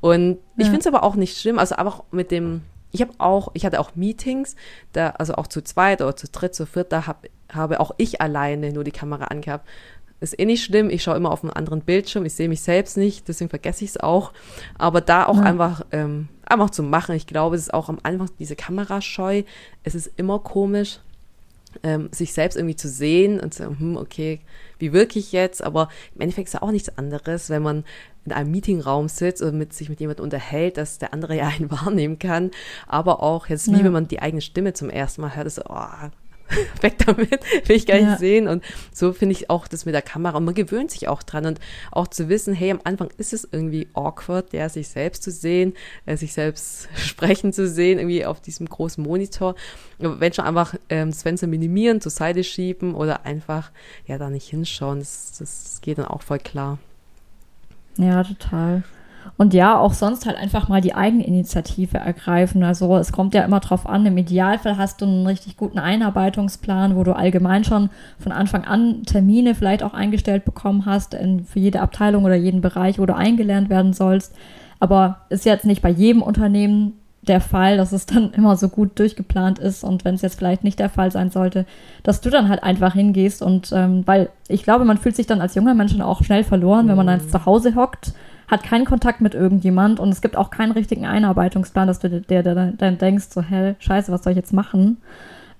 Und 0.00 0.38
ich 0.56 0.66
finde 0.66 0.80
es 0.80 0.86
aber 0.86 1.02
auch 1.02 1.14
nicht 1.14 1.38
schlimm, 1.38 1.58
also 1.58 1.76
aber 1.76 1.90
auch 1.90 2.04
mit 2.10 2.30
dem, 2.30 2.62
ich 2.90 3.00
habe 3.00 3.12
auch, 3.18 3.50
ich 3.54 3.64
hatte 3.64 3.80
auch 3.80 3.94
Meetings, 3.94 4.56
da, 4.92 5.10
also 5.10 5.34
auch 5.34 5.46
zu 5.46 5.62
zweit 5.62 6.02
oder 6.02 6.16
zu 6.16 6.28
dritt, 6.28 6.54
zu 6.54 6.66
viert, 6.66 6.92
da 6.92 7.06
hab, 7.06 7.26
habe 7.50 7.80
auch 7.80 7.92
ich 7.96 8.20
alleine 8.20 8.72
nur 8.72 8.84
die 8.84 8.92
Kamera 8.92 9.24
angehabt. 9.24 9.68
ist 10.20 10.38
eh 10.38 10.44
nicht 10.44 10.64
schlimm. 10.64 10.90
Ich 10.90 11.02
schaue 11.02 11.16
immer 11.16 11.32
auf 11.32 11.42
einen 11.42 11.52
anderen 11.52 11.80
Bildschirm. 11.80 12.24
Ich 12.24 12.34
sehe 12.34 12.48
mich 12.48 12.62
selbst 12.62 12.96
nicht, 12.96 13.28
deswegen 13.28 13.50
vergesse 13.50 13.84
ich 13.84 13.90
es 13.90 13.96
auch. 14.00 14.32
Aber 14.78 15.00
da 15.00 15.26
auch 15.26 15.38
ja. 15.38 15.42
einfach, 15.42 15.84
ähm, 15.90 16.28
einfach 16.44 16.70
zu 16.70 16.82
machen. 16.82 17.14
Ich 17.14 17.26
glaube, 17.26 17.56
es 17.56 17.62
ist 17.62 17.74
auch 17.74 17.88
am 17.88 17.98
Anfang 18.02 18.28
diese 18.38 18.56
Kamerascheu. 18.56 19.42
Es 19.82 19.94
ist 19.94 20.12
immer 20.16 20.38
komisch, 20.38 21.00
ähm, 21.82 22.08
sich 22.12 22.32
selbst 22.32 22.56
irgendwie 22.56 22.76
zu 22.76 22.88
sehen 22.88 23.40
und 23.40 23.54
zu, 23.54 23.66
hm, 23.68 23.96
okay, 23.96 24.40
wie 24.78 24.92
wirke 24.92 25.18
ich 25.18 25.32
jetzt? 25.32 25.62
Aber 25.62 25.88
im 26.14 26.22
Endeffekt 26.22 26.48
ist 26.48 26.54
ja 26.54 26.62
auch 26.62 26.70
nichts 26.70 26.96
anderes, 26.98 27.50
wenn 27.50 27.62
man 27.62 27.84
in 28.24 28.32
einem 28.32 28.50
Meetingraum 28.50 29.08
sitzt 29.08 29.42
und 29.42 29.58
mit 29.58 29.72
sich 29.72 29.88
mit 29.88 30.00
jemandem 30.00 30.24
unterhält, 30.24 30.76
dass 30.76 30.98
der 30.98 31.12
andere 31.12 31.36
ja 31.38 31.48
einen 31.48 31.70
wahrnehmen 31.70 32.18
kann. 32.18 32.50
Aber 32.86 33.22
auch 33.22 33.46
jetzt, 33.48 33.68
wie 33.68 33.78
ja. 33.78 33.84
wenn 33.84 33.92
man 33.92 34.08
die 34.08 34.20
eigene 34.20 34.42
Stimme 34.42 34.72
zum 34.72 34.90
ersten 34.90 35.22
Mal 35.22 35.36
hört, 35.36 35.46
ist 35.46 35.56
so, 35.56 35.62
oh, 35.68 36.08
weg 36.80 36.98
damit, 37.04 37.40
will 37.66 37.76
ich 37.76 37.86
gar 37.86 37.96
nicht 37.96 38.04
ja. 38.04 38.16
sehen. 38.18 38.48
Und 38.48 38.64
so 38.92 39.12
finde 39.12 39.34
ich 39.34 39.50
auch 39.50 39.68
das 39.68 39.84
mit 39.84 39.94
der 39.94 40.02
Kamera. 40.02 40.38
Und 40.38 40.44
man 40.44 40.54
gewöhnt 40.54 40.90
sich 40.90 41.08
auch 41.08 41.22
dran 41.22 41.46
und 41.46 41.60
auch 41.90 42.08
zu 42.08 42.28
wissen, 42.28 42.54
hey, 42.54 42.70
am 42.70 42.80
Anfang 42.84 43.10
ist 43.18 43.32
es 43.32 43.48
irgendwie 43.50 43.88
awkward, 43.94 44.52
ja, 44.52 44.68
sich 44.68 44.88
selbst 44.88 45.22
zu 45.22 45.30
sehen, 45.30 45.74
äh, 46.06 46.16
sich 46.16 46.32
selbst 46.32 46.88
sprechen 46.96 47.52
zu 47.52 47.68
sehen, 47.68 47.98
irgendwie 47.98 48.24
auf 48.24 48.40
diesem 48.40 48.68
großen 48.68 49.02
Monitor. 49.02 49.54
Wenn 49.98 50.32
schon 50.32 50.44
einfach 50.44 50.74
ähm, 50.88 51.10
das 51.10 51.22
Fenster 51.22 51.46
minimieren, 51.46 52.00
zur 52.00 52.12
Seite 52.12 52.44
schieben 52.44 52.94
oder 52.94 53.24
einfach, 53.24 53.70
ja, 54.06 54.18
da 54.18 54.30
nicht 54.30 54.48
hinschauen, 54.48 54.98
das, 54.98 55.36
das 55.38 55.80
geht 55.80 55.98
dann 55.98 56.06
auch 56.06 56.22
voll 56.22 56.38
klar. 56.38 56.78
Ja, 57.98 58.24
total. 58.24 58.84
Und 59.36 59.54
ja, 59.54 59.78
auch 59.78 59.94
sonst 59.94 60.26
halt 60.26 60.36
einfach 60.36 60.68
mal 60.68 60.80
die 60.80 60.94
Eigeninitiative 60.94 61.98
ergreifen. 61.98 62.62
Also 62.62 62.96
es 62.96 63.12
kommt 63.12 63.34
ja 63.34 63.42
immer 63.42 63.60
drauf 63.60 63.88
an, 63.88 64.06
im 64.06 64.18
Idealfall 64.18 64.76
hast 64.76 65.00
du 65.00 65.06
einen 65.06 65.26
richtig 65.26 65.56
guten 65.56 65.78
Einarbeitungsplan, 65.78 66.96
wo 66.96 67.02
du 67.02 67.16
allgemein 67.16 67.64
schon 67.64 67.90
von 68.18 68.32
Anfang 68.32 68.64
an 68.64 69.02
Termine 69.04 69.54
vielleicht 69.54 69.82
auch 69.82 69.94
eingestellt 69.94 70.44
bekommen 70.44 70.86
hast 70.86 71.14
in, 71.14 71.44
für 71.44 71.58
jede 71.58 71.80
Abteilung 71.80 72.24
oder 72.24 72.36
jeden 72.36 72.60
Bereich, 72.60 72.98
wo 72.98 73.06
du 73.06 73.16
eingelernt 73.16 73.70
werden 73.70 73.92
sollst. 73.92 74.34
Aber 74.80 75.20
ist 75.28 75.44
jetzt 75.44 75.64
nicht 75.64 75.82
bei 75.82 75.90
jedem 75.90 76.22
Unternehmen 76.22 76.94
der 77.22 77.40
Fall, 77.40 77.76
dass 77.76 77.92
es 77.92 78.06
dann 78.06 78.32
immer 78.36 78.56
so 78.56 78.68
gut 78.68 78.98
durchgeplant 78.98 79.58
ist 79.58 79.82
und 79.84 80.04
wenn 80.04 80.16
es 80.16 80.22
jetzt 80.22 80.38
vielleicht 80.38 80.64
nicht 80.64 80.78
der 80.78 80.90
Fall 80.90 81.10
sein 81.10 81.30
sollte, 81.30 81.66
dass 82.02 82.20
du 82.20 82.30
dann 82.30 82.48
halt 82.48 82.62
einfach 82.62 82.94
hingehst 82.94 83.42
und 83.42 83.72
ähm, 83.72 84.02
weil 84.06 84.28
ich 84.48 84.64
glaube, 84.64 84.84
man 84.84 84.98
fühlt 84.98 85.16
sich 85.16 85.26
dann 85.26 85.40
als 85.40 85.54
junger 85.54 85.74
Mensch 85.74 85.98
auch 86.00 86.22
schnell 86.22 86.44
verloren, 86.44 86.88
wenn 86.88 86.96
man 86.96 87.06
dann 87.06 87.22
mhm. 87.22 87.28
zu 87.28 87.46
Hause 87.46 87.74
hockt 87.74 88.12
hat 88.52 88.62
keinen 88.62 88.84
Kontakt 88.84 89.22
mit 89.22 89.34
irgendjemand 89.34 89.98
und 89.98 90.10
es 90.10 90.20
gibt 90.20 90.36
auch 90.36 90.50
keinen 90.50 90.72
richtigen 90.72 91.06
Einarbeitungsplan, 91.06 91.88
dass 91.88 92.00
du 92.00 92.20
dir 92.20 92.42
dann 92.42 92.98
denkst, 92.98 93.28
so, 93.30 93.40
hä, 93.40 93.76
scheiße, 93.78 94.12
was 94.12 94.22
soll 94.22 94.32
ich 94.32 94.36
jetzt 94.36 94.52
machen? 94.52 94.98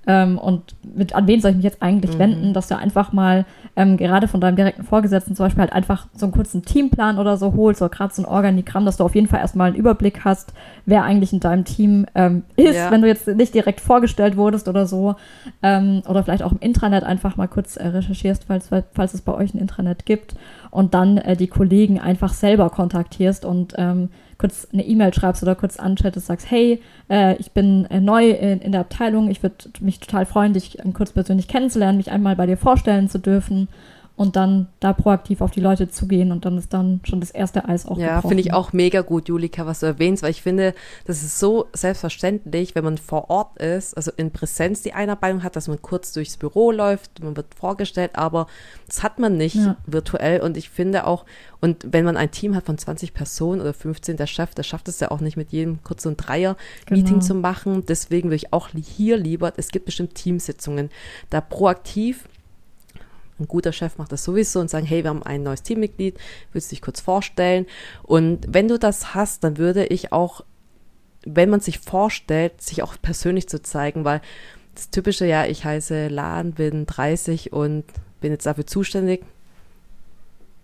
Ähm, 0.07 0.37
und 0.39 0.75
mit, 0.83 1.15
an 1.15 1.27
wen 1.29 1.41
soll 1.41 1.53
ich 1.53 1.57
mich 1.59 1.65
jetzt 1.65 1.83
eigentlich 1.83 2.15
mhm. 2.15 2.19
wenden, 2.19 2.55
dass 2.55 2.69
du 2.69 2.77
einfach 2.77 3.13
mal 3.13 3.45
ähm, 3.77 3.97
gerade 3.97 4.27
von 4.27 4.41
deinem 4.41 4.57
direkten 4.57 4.83
Vorgesetzten 4.83 5.37
zum 5.37 5.47
Beispiel 5.47 5.61
halt 5.61 5.73
einfach 5.73 6.09
so 6.15 6.27
einen 6.27 6.33
kurzen 6.33 6.65
Teamplan 6.65 7.19
oder 7.19 7.37
so 7.37 7.55
holst 7.55 7.81
oder 7.81 7.89
gerade 7.89 8.13
so 8.13 8.23
ein 8.23 8.27
Organigramm, 8.27 8.85
dass 8.85 8.97
du 8.97 9.05
auf 9.05 9.15
jeden 9.15 9.29
Fall 9.29 9.41
erstmal 9.41 9.69
einen 9.69 9.77
Überblick 9.77 10.25
hast, 10.25 10.53
wer 10.87 11.05
eigentlich 11.05 11.33
in 11.33 11.41
deinem 11.41 11.65
Team 11.65 12.07
ähm, 12.15 12.43
ist, 12.57 12.75
ja. 12.75 12.91
wenn 12.91 13.03
du 13.03 13.09
jetzt 13.09 13.29
nicht 13.29 13.55
direkt 13.55 13.81
vorgestellt 13.81 14.37
wurdest 14.37 14.67
oder 14.67 14.87
so. 14.87 15.15
Ähm, 15.63 16.03
oder 16.09 16.25
vielleicht 16.25 16.43
auch 16.43 16.53
im 16.53 16.59
Intranet 16.59 17.05
einfach 17.05 17.37
mal 17.37 17.49
kurz 17.49 17.77
äh, 17.77 17.87
recherchierst, 17.87 18.45
falls, 18.49 18.69
falls 18.93 19.15
es 19.15 19.21
bei 19.21 19.33
euch 19.33 19.55
ein 19.55 19.59
Intranet 19.59 20.05
gibt 20.05 20.35
und 20.73 20.95
dann 20.95 21.19
äh, 21.19 21.37
die 21.37 21.47
Kollegen 21.47 22.01
einfach 22.01 22.33
selber 22.33 22.71
kontaktierst 22.71 23.45
und 23.45 23.75
ähm, 23.77 24.09
kurz 24.43 24.67
eine 24.73 24.85
E-Mail 24.85 25.15
schreibst 25.15 25.41
oder 25.45 25.55
kurz 25.55 25.77
anchattest, 25.77 26.27
sagst, 26.27 26.51
hey, 26.51 26.83
äh, 27.09 27.37
ich 27.37 27.53
bin 27.53 27.85
äh, 27.87 28.01
neu 28.01 28.31
in, 28.31 28.61
in, 28.61 28.73
der 28.73 28.81
Abteilung, 28.81 29.31
ich 29.31 29.41
würde 29.41 29.55
mich 29.79 30.01
total 30.01 30.27
freuen, 30.27 30.53
dich 30.53 30.81
äh, 30.81 30.91
kurz 30.93 31.13
persönlich 31.13 31.47
kennenzulernen, 31.47 31.97
mich 31.97 32.11
einmal 32.11 32.35
bei 32.35 32.47
dir 32.47 32.57
vorstellen 32.57 33.09
zu 33.09 33.21
dürfen 33.21 33.69
und 34.15 34.37
dann 34.37 34.69
da 34.79 34.93
proaktiv 34.93 35.41
auf 35.41 35.51
die 35.51 35.61
Leute 35.61 35.89
zugehen 35.89 36.33
und 36.33 36.45
dann 36.45 36.59
ist 36.59 36.75
dann 36.75 37.01
schon 37.05 37.21
das 37.21 37.31
erste 37.31 37.67
Eis 37.67 37.87
auch 37.87 37.97
Ja, 37.97 38.21
finde 38.21 38.41
ich 38.41 38.53
auch 38.53 38.73
mega 38.73 39.01
gut, 39.01 39.29
Julika, 39.29 39.65
was 39.65 39.81
du 39.81 39.87
erwähnst, 39.87 40.23
weil 40.23 40.31
ich 40.31 40.43
finde, 40.43 40.75
das 41.07 41.23
ist 41.23 41.39
so 41.39 41.67
selbstverständlich, 41.73 42.75
wenn 42.75 42.85
man 42.85 42.99
vor 42.99 43.31
Ort 43.31 43.59
ist, 43.59 43.97
also 43.97 44.13
in 44.17 44.31
Präsenz 44.31 44.83
die 44.83 44.93
Einarbeitung 44.93 45.43
hat, 45.43 45.57
dass 45.57 45.67
man 45.67 45.81
kurz 45.81 46.13
durchs 46.13 46.37
Büro 46.37 46.73
läuft, 46.73 47.23
man 47.23 47.37
wird 47.37 47.55
vorgestellt, 47.55 48.13
aber 48.15 48.49
das 48.87 49.03
hat 49.03 49.19
man 49.19 49.37
nicht 49.39 49.57
ja. 49.57 49.77
virtuell 49.87 50.41
und 50.41 50.57
ich 50.59 50.69
finde 50.69 51.07
auch, 51.07 51.25
und 51.61 51.87
wenn 51.91 52.05
man 52.05 52.17
ein 52.17 52.31
Team 52.31 52.55
hat 52.55 52.67
von 52.67 52.77
20 52.77 53.15
Personen 53.15 53.61
oder 53.61 53.73
15, 53.73 54.17
der 54.17 54.27
Chef, 54.27 54.55
der 54.55 54.63
schafft 54.63 54.89
es 54.89 55.01
ja 55.01 55.11
auch 55.11 55.21
nicht 55.21 55.37
mit 55.37 55.53
jedem 55.53 55.83
kurz 55.83 56.03
so 56.03 56.11
ein 56.11 56.17
Dreier-Meeting 56.17 57.15
genau. 57.15 57.25
zu 57.25 57.35
machen, 57.35 57.87
deswegen 57.87 58.29
würde 58.29 58.37
ich 58.37 58.53
auch 58.53 58.69
hier 58.75 59.17
lieber, 59.17 59.53
es 59.57 59.69
gibt 59.69 59.87
bestimmt 59.87 60.15
Teamsitzungen, 60.15 60.91
da 61.31 61.41
proaktiv 61.41 62.29
ein 63.43 63.49
guter 63.49 63.73
Chef 63.73 63.99
macht 63.99 64.13
das 64.13 64.25
sowieso 64.25 64.61
und 64.61 64.71
sagen, 64.71 64.87
hey, 64.87 65.05
wir 65.05 65.11
haben 65.11 65.23
ein 65.23 65.43
neues 65.43 65.63
Teammitglied, 65.63 66.19
willst 66.53 66.71
du 66.71 66.75
dich 66.75 66.83
kurz 66.83 67.01
vorstellen? 67.01 67.67
Und 68.03 68.47
wenn 68.49 68.69
du 68.69 68.79
das 68.79 69.15
hast, 69.15 69.45
dann 69.45 69.59
würde 69.59 69.87
ich 69.87 70.13
auch, 70.13 70.45
wenn 71.25 71.51
man 71.51 71.61
sich 71.61 71.79
vorstellt, 71.79 72.61
sich 72.61 72.83
auch 72.83 72.95
persönlich 73.01 73.49
zu 73.49 73.63
zeigen, 73.63 74.05
weil 74.05 74.21
das 74.75 74.91
typische, 74.91 75.27
ja, 75.27 75.45
ich 75.45 75.65
heiße 75.65 76.09
Lan, 76.09 76.53
bin 76.53 76.87
30 76.87 77.53
und 77.53 77.85
bin 78.21 78.33
jetzt 78.33 78.47
dafür 78.47 78.67
zuständig, 78.67 79.23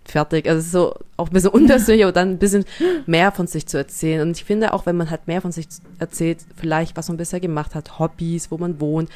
fertig. 0.05 0.49
Also 0.49 0.61
so 0.63 0.95
auch 1.17 1.29
ein 1.29 1.33
bisschen 1.33 1.51
unpersönlich, 1.51 2.05
aber 2.05 2.13
dann 2.13 2.31
ein 2.31 2.39
bisschen 2.39 2.65
mehr 3.07 3.33
von 3.33 3.47
sich 3.47 3.67
zu 3.67 3.77
erzählen. 3.77 4.23
Und 4.23 4.37
ich 4.37 4.45
finde 4.45 4.73
auch, 4.73 4.87
wenn 4.87 4.97
man 4.97 5.11
halt 5.11 5.27
mehr 5.27 5.43
von 5.43 5.53
sich 5.53 5.67
erzählt, 5.99 6.39
vielleicht 6.57 6.97
was 6.97 7.09
man 7.09 7.17
bisher 7.17 7.41
gemacht 7.41 7.75
hat, 7.75 7.99
Hobbys, 7.99 8.51
wo 8.51 8.59
man 8.59 8.81
wohnt, 8.81 9.11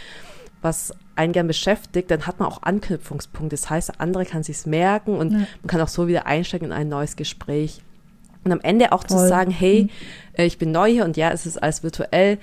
was 0.60 0.94
einen 1.16 1.32
gern 1.32 1.46
beschäftigt, 1.46 2.10
dann 2.10 2.26
hat 2.26 2.38
man 2.40 2.48
auch 2.48 2.62
Anknüpfungspunkte. 2.62 3.54
Das 3.54 3.70
heißt, 3.70 3.88
der 3.88 4.00
andere 4.00 4.24
kann 4.24 4.42
sich's 4.42 4.66
merken 4.66 5.16
und 5.16 5.32
ja. 5.32 5.38
man 5.38 5.66
kann 5.66 5.80
auch 5.80 5.88
so 5.88 6.08
wieder 6.08 6.26
einsteigen 6.26 6.68
in 6.68 6.72
ein 6.72 6.88
neues 6.88 7.16
Gespräch. 7.16 7.82
Und 8.44 8.52
am 8.52 8.60
Ende 8.60 8.92
auch 8.92 9.04
Toll. 9.04 9.18
zu 9.18 9.28
sagen, 9.28 9.50
hey, 9.50 9.84
mhm. 9.84 10.44
ich 10.44 10.58
bin 10.58 10.72
neu 10.72 10.90
hier 10.90 11.04
und 11.04 11.16
ja, 11.16 11.30
es 11.30 11.46
ist 11.46 11.62
alles 11.62 11.82
virtuell. 11.82 12.38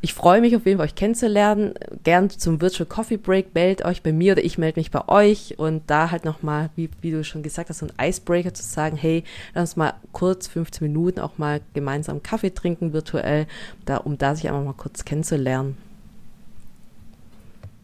Ich 0.00 0.14
freue 0.14 0.40
mich 0.40 0.54
auf 0.54 0.64
jeden 0.64 0.78
Fall, 0.78 0.86
euch 0.86 0.94
kennenzulernen. 0.94 1.74
Gern 2.04 2.30
zum 2.30 2.60
Virtual 2.60 2.86
Coffee 2.86 3.16
Break 3.16 3.52
meldet 3.54 3.84
euch 3.84 4.02
bei 4.02 4.12
mir 4.12 4.32
oder 4.32 4.44
ich 4.44 4.56
melde 4.56 4.78
mich 4.78 4.92
bei 4.92 5.08
euch 5.08 5.58
und 5.58 5.82
da 5.88 6.12
halt 6.12 6.24
nochmal, 6.24 6.70
wie, 6.76 6.88
wie 7.00 7.10
du 7.10 7.24
schon 7.24 7.42
gesagt 7.42 7.68
hast, 7.68 7.78
so 7.78 7.86
ein 7.86 8.08
Icebreaker 8.08 8.54
zu 8.54 8.62
sagen, 8.62 8.96
hey, 8.96 9.24
lass 9.54 9.70
uns 9.70 9.76
mal 9.76 9.94
kurz 10.12 10.46
15 10.46 10.86
Minuten 10.86 11.18
auch 11.18 11.38
mal 11.38 11.60
gemeinsam 11.74 12.22
Kaffee 12.22 12.50
trinken 12.50 12.92
virtuell, 12.92 13.48
da, 13.86 13.96
um 13.96 14.18
da 14.18 14.36
sich 14.36 14.48
einfach 14.48 14.64
mal 14.64 14.74
kurz 14.74 15.04
kennenzulernen. 15.04 15.76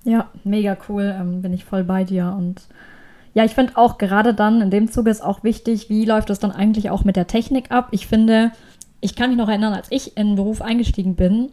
Ja, 0.04 0.30
mega 0.44 0.76
cool, 0.88 1.14
ähm, 1.18 1.42
bin 1.42 1.52
ich 1.52 1.64
voll 1.64 1.82
bei 1.82 2.04
dir. 2.04 2.34
Und 2.36 2.62
ja, 3.32 3.44
ich 3.44 3.52
finde 3.52 3.76
auch 3.76 3.98
gerade 3.98 4.34
dann 4.34 4.60
in 4.60 4.70
dem 4.70 4.90
Zuge 4.90 5.10
ist 5.10 5.22
auch 5.22 5.42
wichtig, 5.42 5.88
wie 5.88 6.04
läuft 6.04 6.30
das 6.30 6.38
dann 6.38 6.52
eigentlich 6.52 6.90
auch 6.90 7.04
mit 7.04 7.16
der 7.16 7.26
Technik 7.26 7.70
ab? 7.70 7.88
Ich 7.90 8.06
finde, 8.06 8.52
ich 9.00 9.16
kann 9.16 9.30
mich 9.30 9.38
noch 9.38 9.48
erinnern, 9.48 9.72
als 9.72 9.88
ich 9.90 10.16
in 10.16 10.28
den 10.28 10.36
Beruf 10.36 10.62
eingestiegen 10.62 11.16
bin, 11.16 11.50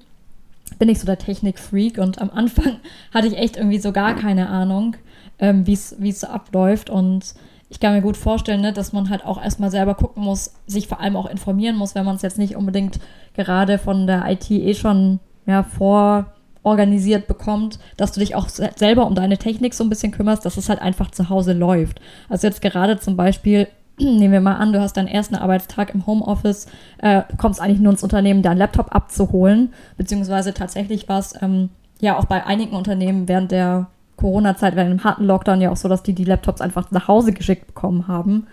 bin 0.80 0.90
ich 0.90 1.00
so 1.00 1.06
der 1.06 1.18
Technik-Freak 1.18 1.98
und 1.98 2.22
am 2.22 2.30
Anfang 2.30 2.78
hatte 3.14 3.28
ich 3.28 3.38
echt 3.38 3.58
irgendwie 3.58 3.80
so 3.80 3.92
gar 3.92 4.16
keine 4.16 4.50
Ahnung, 4.50 4.96
ähm, 5.40 5.66
wie 5.66 5.74
es 5.74 6.20
so 6.20 6.28
abläuft. 6.28 6.90
Und 6.90 7.34
ich 7.70 7.80
kann 7.80 7.94
mir 7.94 8.02
gut 8.02 8.18
vorstellen, 8.18 8.62
ne, 8.62 8.74
dass 8.74 8.92
man 8.92 9.10
halt 9.10 9.26
auch 9.26 9.42
erstmal 9.42 9.72
selber 9.72 9.96
gucken 9.96 10.24
muss, 10.24 10.54
sich 10.68 10.88
vor 10.88 11.00
allem 11.00 11.16
auch 11.16 11.30
informieren 11.30 11.78
muss, 11.78 11.96
wenn 11.96 12.06
man 12.06 12.18
es 12.18 12.22
jetzt 12.22 12.38
nicht 12.38 12.58
unbedingt 12.58 13.00
gerade 13.34 13.78
von 13.78 14.08
der 14.08 14.30
IT 14.30 14.52
eh 14.52 14.74
schon 14.74 15.20
ja, 15.46 15.64
vor 15.64 16.34
organisiert 16.64 17.28
bekommt, 17.28 17.80
dass 17.98 18.12
du 18.12 18.20
dich 18.20 18.36
auch 18.36 18.48
selber 18.50 19.08
um 19.08 19.16
deine 19.16 19.38
Technik 19.38 19.74
so 19.74 19.84
ein 19.84 19.90
bisschen 19.90 20.12
kümmerst, 20.12 20.46
dass 20.46 20.58
es 20.58 20.70
halt 20.70 20.82
einfach 20.82 21.12
zu 21.12 21.30
Hause 21.30 21.54
läuft. 21.54 22.00
Also 22.30 22.48
jetzt 22.48 22.62
gerade 22.62 23.00
zum 23.00 23.18
Beispiel, 23.18 23.68
nehmen 24.00 24.32
wir 24.32 24.42
mal 24.42 24.56
an, 24.56 24.74
du 24.74 24.80
hast 24.80 24.98
deinen 24.98 25.08
ersten 25.08 25.36
Arbeitstag 25.36 25.94
im 25.94 26.06
Homeoffice, 26.06 26.68
äh, 27.00 27.24
kommst 27.38 27.62
eigentlich 27.62 27.80
nur 27.80 27.94
ins 27.94 28.04
Unternehmen, 28.04 28.44
deinen 28.44 28.58
Laptop 28.58 28.94
abzuholen, 28.94 29.74
beziehungsweise 29.98 30.54
tatsächlich 30.54 31.10
war 31.10 31.20
es 31.20 31.34
ähm, 31.42 31.70
ja 32.00 32.18
auch 32.18 32.26
bei 32.26 32.46
einigen 32.46 32.76
Unternehmen 32.76 33.28
während 33.28 33.52
der 33.52 33.88
Corona-Zeit, 34.18 34.76
während 34.76 34.92
dem 34.92 35.04
harten 35.04 35.26
Lockdown 35.26 35.62
ja 35.62 35.72
auch 35.72 35.78
so, 35.78 35.90
dass 35.90 36.04
die 36.04 36.14
die 36.14 36.26
Laptops 36.26 36.62
einfach 36.62 36.92
nach 36.92 37.08
Hause 37.08 37.34
geschickt 37.34 37.68
bekommen 37.68 38.08
haben. 38.08 38.48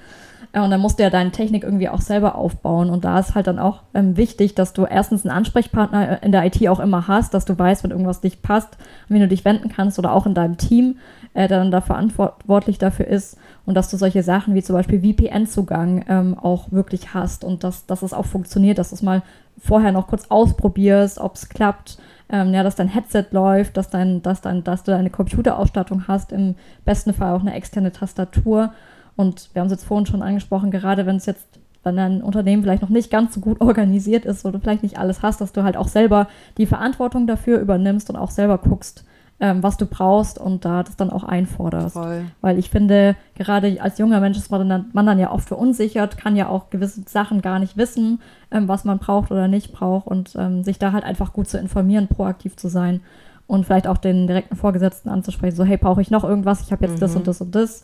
Und 0.52 0.70
dann 0.70 0.80
musst 0.80 0.98
du 0.98 1.02
ja 1.02 1.10
deine 1.10 1.30
Technik 1.30 1.62
irgendwie 1.62 1.90
auch 1.90 2.00
selber 2.00 2.34
aufbauen. 2.34 2.88
Und 2.88 3.04
da 3.04 3.18
ist 3.18 3.34
halt 3.34 3.46
dann 3.46 3.58
auch 3.58 3.82
ähm, 3.92 4.16
wichtig, 4.16 4.54
dass 4.54 4.72
du 4.72 4.86
erstens 4.86 5.24
einen 5.24 5.36
Ansprechpartner 5.36 6.22
in 6.22 6.32
der 6.32 6.44
IT 6.46 6.66
auch 6.68 6.80
immer 6.80 7.06
hast, 7.06 7.34
dass 7.34 7.44
du 7.44 7.58
weißt, 7.58 7.84
wenn 7.84 7.90
irgendwas 7.90 8.22
nicht 8.22 8.40
passt, 8.40 8.78
wie 9.08 9.18
du 9.18 9.28
dich 9.28 9.44
wenden 9.44 9.68
kannst 9.68 9.98
oder 9.98 10.12
auch 10.12 10.24
in 10.24 10.34
deinem 10.34 10.56
Team, 10.56 10.98
äh, 11.34 11.48
der 11.48 11.58
dann 11.58 11.70
da 11.70 11.82
verantwortlich 11.82 12.78
dafür 12.78 13.06
ist. 13.06 13.36
Und 13.66 13.74
dass 13.74 13.90
du 13.90 13.98
solche 13.98 14.22
Sachen 14.22 14.54
wie 14.54 14.62
zum 14.62 14.74
Beispiel 14.74 15.00
VPN-Zugang 15.00 16.06
ähm, 16.08 16.38
auch 16.38 16.72
wirklich 16.72 17.12
hast 17.12 17.44
und 17.44 17.62
dass, 17.62 17.84
dass 17.84 18.02
es 18.02 18.14
auch 18.14 18.24
funktioniert, 18.24 18.78
dass 18.78 18.88
du 18.88 18.94
es 18.94 19.02
mal 19.02 19.22
vorher 19.58 19.92
noch 19.92 20.06
kurz 20.06 20.26
ausprobierst, 20.30 21.18
ob 21.18 21.34
es 21.34 21.50
klappt. 21.50 21.98
Ähm, 22.30 22.54
ja, 22.54 22.62
dass 22.62 22.74
dein 22.74 22.88
Headset 22.88 23.26
läuft, 23.32 23.76
dass, 23.76 23.90
dein, 23.90 24.22
dass, 24.22 24.40
dein, 24.40 24.64
dass 24.64 24.84
du 24.84 24.92
deine 24.92 25.10
Computerausstattung 25.10 26.08
hast, 26.08 26.32
im 26.32 26.56
besten 26.84 27.12
Fall 27.12 27.34
auch 27.34 27.40
eine 27.40 27.54
externe 27.54 27.92
Tastatur 27.92 28.72
und 29.18 29.50
wir 29.52 29.60
haben 29.60 29.66
es 29.66 29.72
jetzt 29.72 29.84
vorhin 29.84 30.06
schon 30.06 30.22
angesprochen, 30.22 30.70
gerade 30.70 31.04
wenn 31.04 31.16
es 31.16 31.26
jetzt, 31.26 31.58
wenn 31.82 31.96
dein 31.96 32.22
Unternehmen 32.22 32.62
vielleicht 32.62 32.82
noch 32.82 32.88
nicht 32.88 33.10
ganz 33.10 33.34
so 33.34 33.40
gut 33.40 33.60
organisiert 33.60 34.24
ist 34.24 34.46
oder 34.46 34.60
vielleicht 34.60 34.84
nicht 34.84 34.98
alles 34.98 35.22
hast, 35.22 35.40
dass 35.40 35.52
du 35.52 35.64
halt 35.64 35.76
auch 35.76 35.88
selber 35.88 36.28
die 36.56 36.66
Verantwortung 36.66 37.26
dafür 37.26 37.58
übernimmst 37.58 38.08
und 38.10 38.16
auch 38.16 38.30
selber 38.30 38.58
guckst, 38.58 39.04
ähm, 39.40 39.60
was 39.60 39.76
du 39.76 39.86
brauchst 39.86 40.38
und 40.38 40.64
da 40.64 40.84
das 40.84 40.94
dann 40.94 41.10
auch 41.10 41.24
einforderst. 41.24 41.94
Voll. 41.94 42.26
Weil 42.42 42.60
ich 42.60 42.70
finde, 42.70 43.16
gerade 43.34 43.82
als 43.82 43.98
junger 43.98 44.20
Mensch 44.20 44.38
ist 44.38 44.52
man 44.52 44.68
dann, 44.68 44.86
man 44.92 45.06
dann 45.06 45.18
ja 45.18 45.32
oft 45.32 45.48
verunsichert, 45.48 46.16
kann 46.16 46.36
ja 46.36 46.48
auch 46.48 46.70
gewisse 46.70 47.02
Sachen 47.06 47.42
gar 47.42 47.58
nicht 47.58 47.76
wissen, 47.76 48.20
ähm, 48.52 48.68
was 48.68 48.84
man 48.84 49.00
braucht 49.00 49.32
oder 49.32 49.48
nicht 49.48 49.72
braucht 49.72 50.06
und 50.06 50.36
ähm, 50.38 50.62
sich 50.62 50.78
da 50.78 50.92
halt 50.92 51.02
einfach 51.02 51.32
gut 51.32 51.48
zu 51.48 51.58
informieren, 51.58 52.06
proaktiv 52.06 52.56
zu 52.56 52.68
sein 52.68 53.00
und 53.48 53.66
vielleicht 53.66 53.88
auch 53.88 53.98
den 53.98 54.28
direkten 54.28 54.54
Vorgesetzten 54.54 55.08
anzusprechen, 55.08 55.56
so 55.56 55.64
hey, 55.64 55.76
brauche 55.76 56.02
ich 56.02 56.12
noch 56.12 56.22
irgendwas? 56.22 56.62
Ich 56.62 56.70
habe 56.70 56.84
jetzt 56.84 56.96
mhm. 56.96 57.00
das 57.00 57.16
und 57.16 57.26
das 57.26 57.40
und 57.40 57.54
das. 57.56 57.82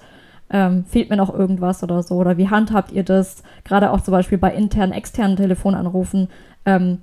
Ähm, 0.55 0.85
fehlt 0.85 1.11
mir 1.11 1.17
noch 1.17 1.35
irgendwas 1.35 1.83
oder 1.83 2.01
so? 2.05 2.15
Oder 2.15 2.39
wie 2.39 2.49
handhabt 2.49 2.93
ihr 2.93 3.03
das? 3.03 3.43
Gerade 3.65 3.91
auch 3.91 4.03
zum 4.03 4.13
Beispiel 4.13 4.39
bei 4.39 4.55
internen, 4.55 4.93
externen 4.93 5.37
Telefonanrufen. 5.37 6.29
Ähm, 6.65 6.99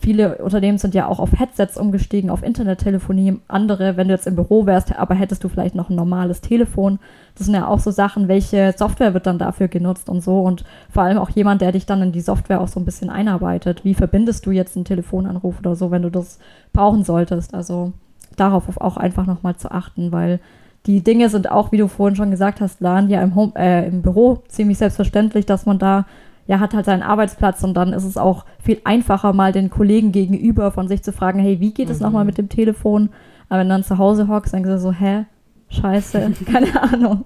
viele 0.00 0.38
Unternehmen 0.38 0.78
sind 0.78 0.92
ja 0.92 1.06
auch 1.06 1.20
auf 1.20 1.38
Headsets 1.38 1.76
umgestiegen, 1.78 2.30
auf 2.30 2.42
Internettelefonie. 2.42 3.38
Andere, 3.46 3.96
wenn 3.96 4.08
du 4.08 4.14
jetzt 4.14 4.26
im 4.26 4.34
Büro 4.34 4.66
wärst, 4.66 4.98
aber 4.98 5.14
hättest 5.14 5.44
du 5.44 5.48
vielleicht 5.48 5.76
noch 5.76 5.88
ein 5.88 5.94
normales 5.94 6.40
Telefon. 6.40 6.98
Das 7.36 7.46
sind 7.46 7.54
ja 7.54 7.68
auch 7.68 7.78
so 7.78 7.92
Sachen, 7.92 8.26
welche 8.26 8.74
Software 8.76 9.14
wird 9.14 9.28
dann 9.28 9.38
dafür 9.38 9.68
genutzt 9.68 10.08
und 10.08 10.20
so. 10.20 10.40
Und 10.40 10.64
vor 10.90 11.04
allem 11.04 11.18
auch 11.18 11.30
jemand, 11.30 11.60
der 11.60 11.70
dich 11.70 11.86
dann 11.86 12.02
in 12.02 12.10
die 12.10 12.20
Software 12.20 12.60
auch 12.60 12.66
so 12.66 12.80
ein 12.80 12.84
bisschen 12.84 13.08
einarbeitet. 13.08 13.84
Wie 13.84 13.94
verbindest 13.94 14.44
du 14.46 14.50
jetzt 14.50 14.74
einen 14.74 14.84
Telefonanruf 14.84 15.60
oder 15.60 15.76
so, 15.76 15.92
wenn 15.92 16.02
du 16.02 16.10
das 16.10 16.40
brauchen 16.72 17.04
solltest? 17.04 17.54
Also 17.54 17.92
darauf 18.34 18.64
auch 18.80 18.96
einfach 18.96 19.26
nochmal 19.26 19.54
zu 19.54 19.70
achten, 19.70 20.10
weil 20.10 20.40
die 20.86 21.02
Dinge 21.02 21.28
sind 21.28 21.50
auch, 21.50 21.72
wie 21.72 21.78
du 21.78 21.88
vorhin 21.88 22.16
schon 22.16 22.30
gesagt 22.30 22.60
hast, 22.60 22.80
Lan, 22.80 23.08
ja 23.10 23.20
im, 23.22 23.34
Home, 23.34 23.52
äh, 23.56 23.86
im 23.86 24.02
Büro 24.02 24.42
ziemlich 24.48 24.78
selbstverständlich, 24.78 25.46
dass 25.46 25.66
man 25.66 25.78
da 25.78 26.06
ja, 26.46 26.60
hat 26.60 26.74
halt 26.74 26.86
seinen 26.86 27.02
Arbeitsplatz 27.02 27.64
und 27.64 27.74
dann 27.74 27.92
ist 27.92 28.04
es 28.04 28.16
auch 28.16 28.44
viel 28.62 28.80
einfacher, 28.84 29.32
mal 29.32 29.52
den 29.52 29.68
Kollegen 29.68 30.12
gegenüber 30.12 30.70
von 30.70 30.86
sich 30.86 31.02
zu 31.02 31.12
fragen, 31.12 31.40
hey, 31.40 31.60
wie 31.60 31.74
geht 31.74 31.90
es 31.90 31.98
mhm. 31.98 32.06
nochmal 32.06 32.24
mit 32.24 32.38
dem 32.38 32.48
Telefon? 32.48 33.10
Aber 33.48 33.60
wenn 33.60 33.68
du 33.68 33.74
dann 33.74 33.84
zu 33.84 33.98
Hause 33.98 34.28
hockst, 34.28 34.54
dann 34.54 34.64
sagst 34.64 34.84
du 34.84 34.88
so, 34.88 34.92
hä? 34.92 35.26
Scheiße, 35.68 36.32
keine 36.46 36.80
Ahnung. 36.80 37.24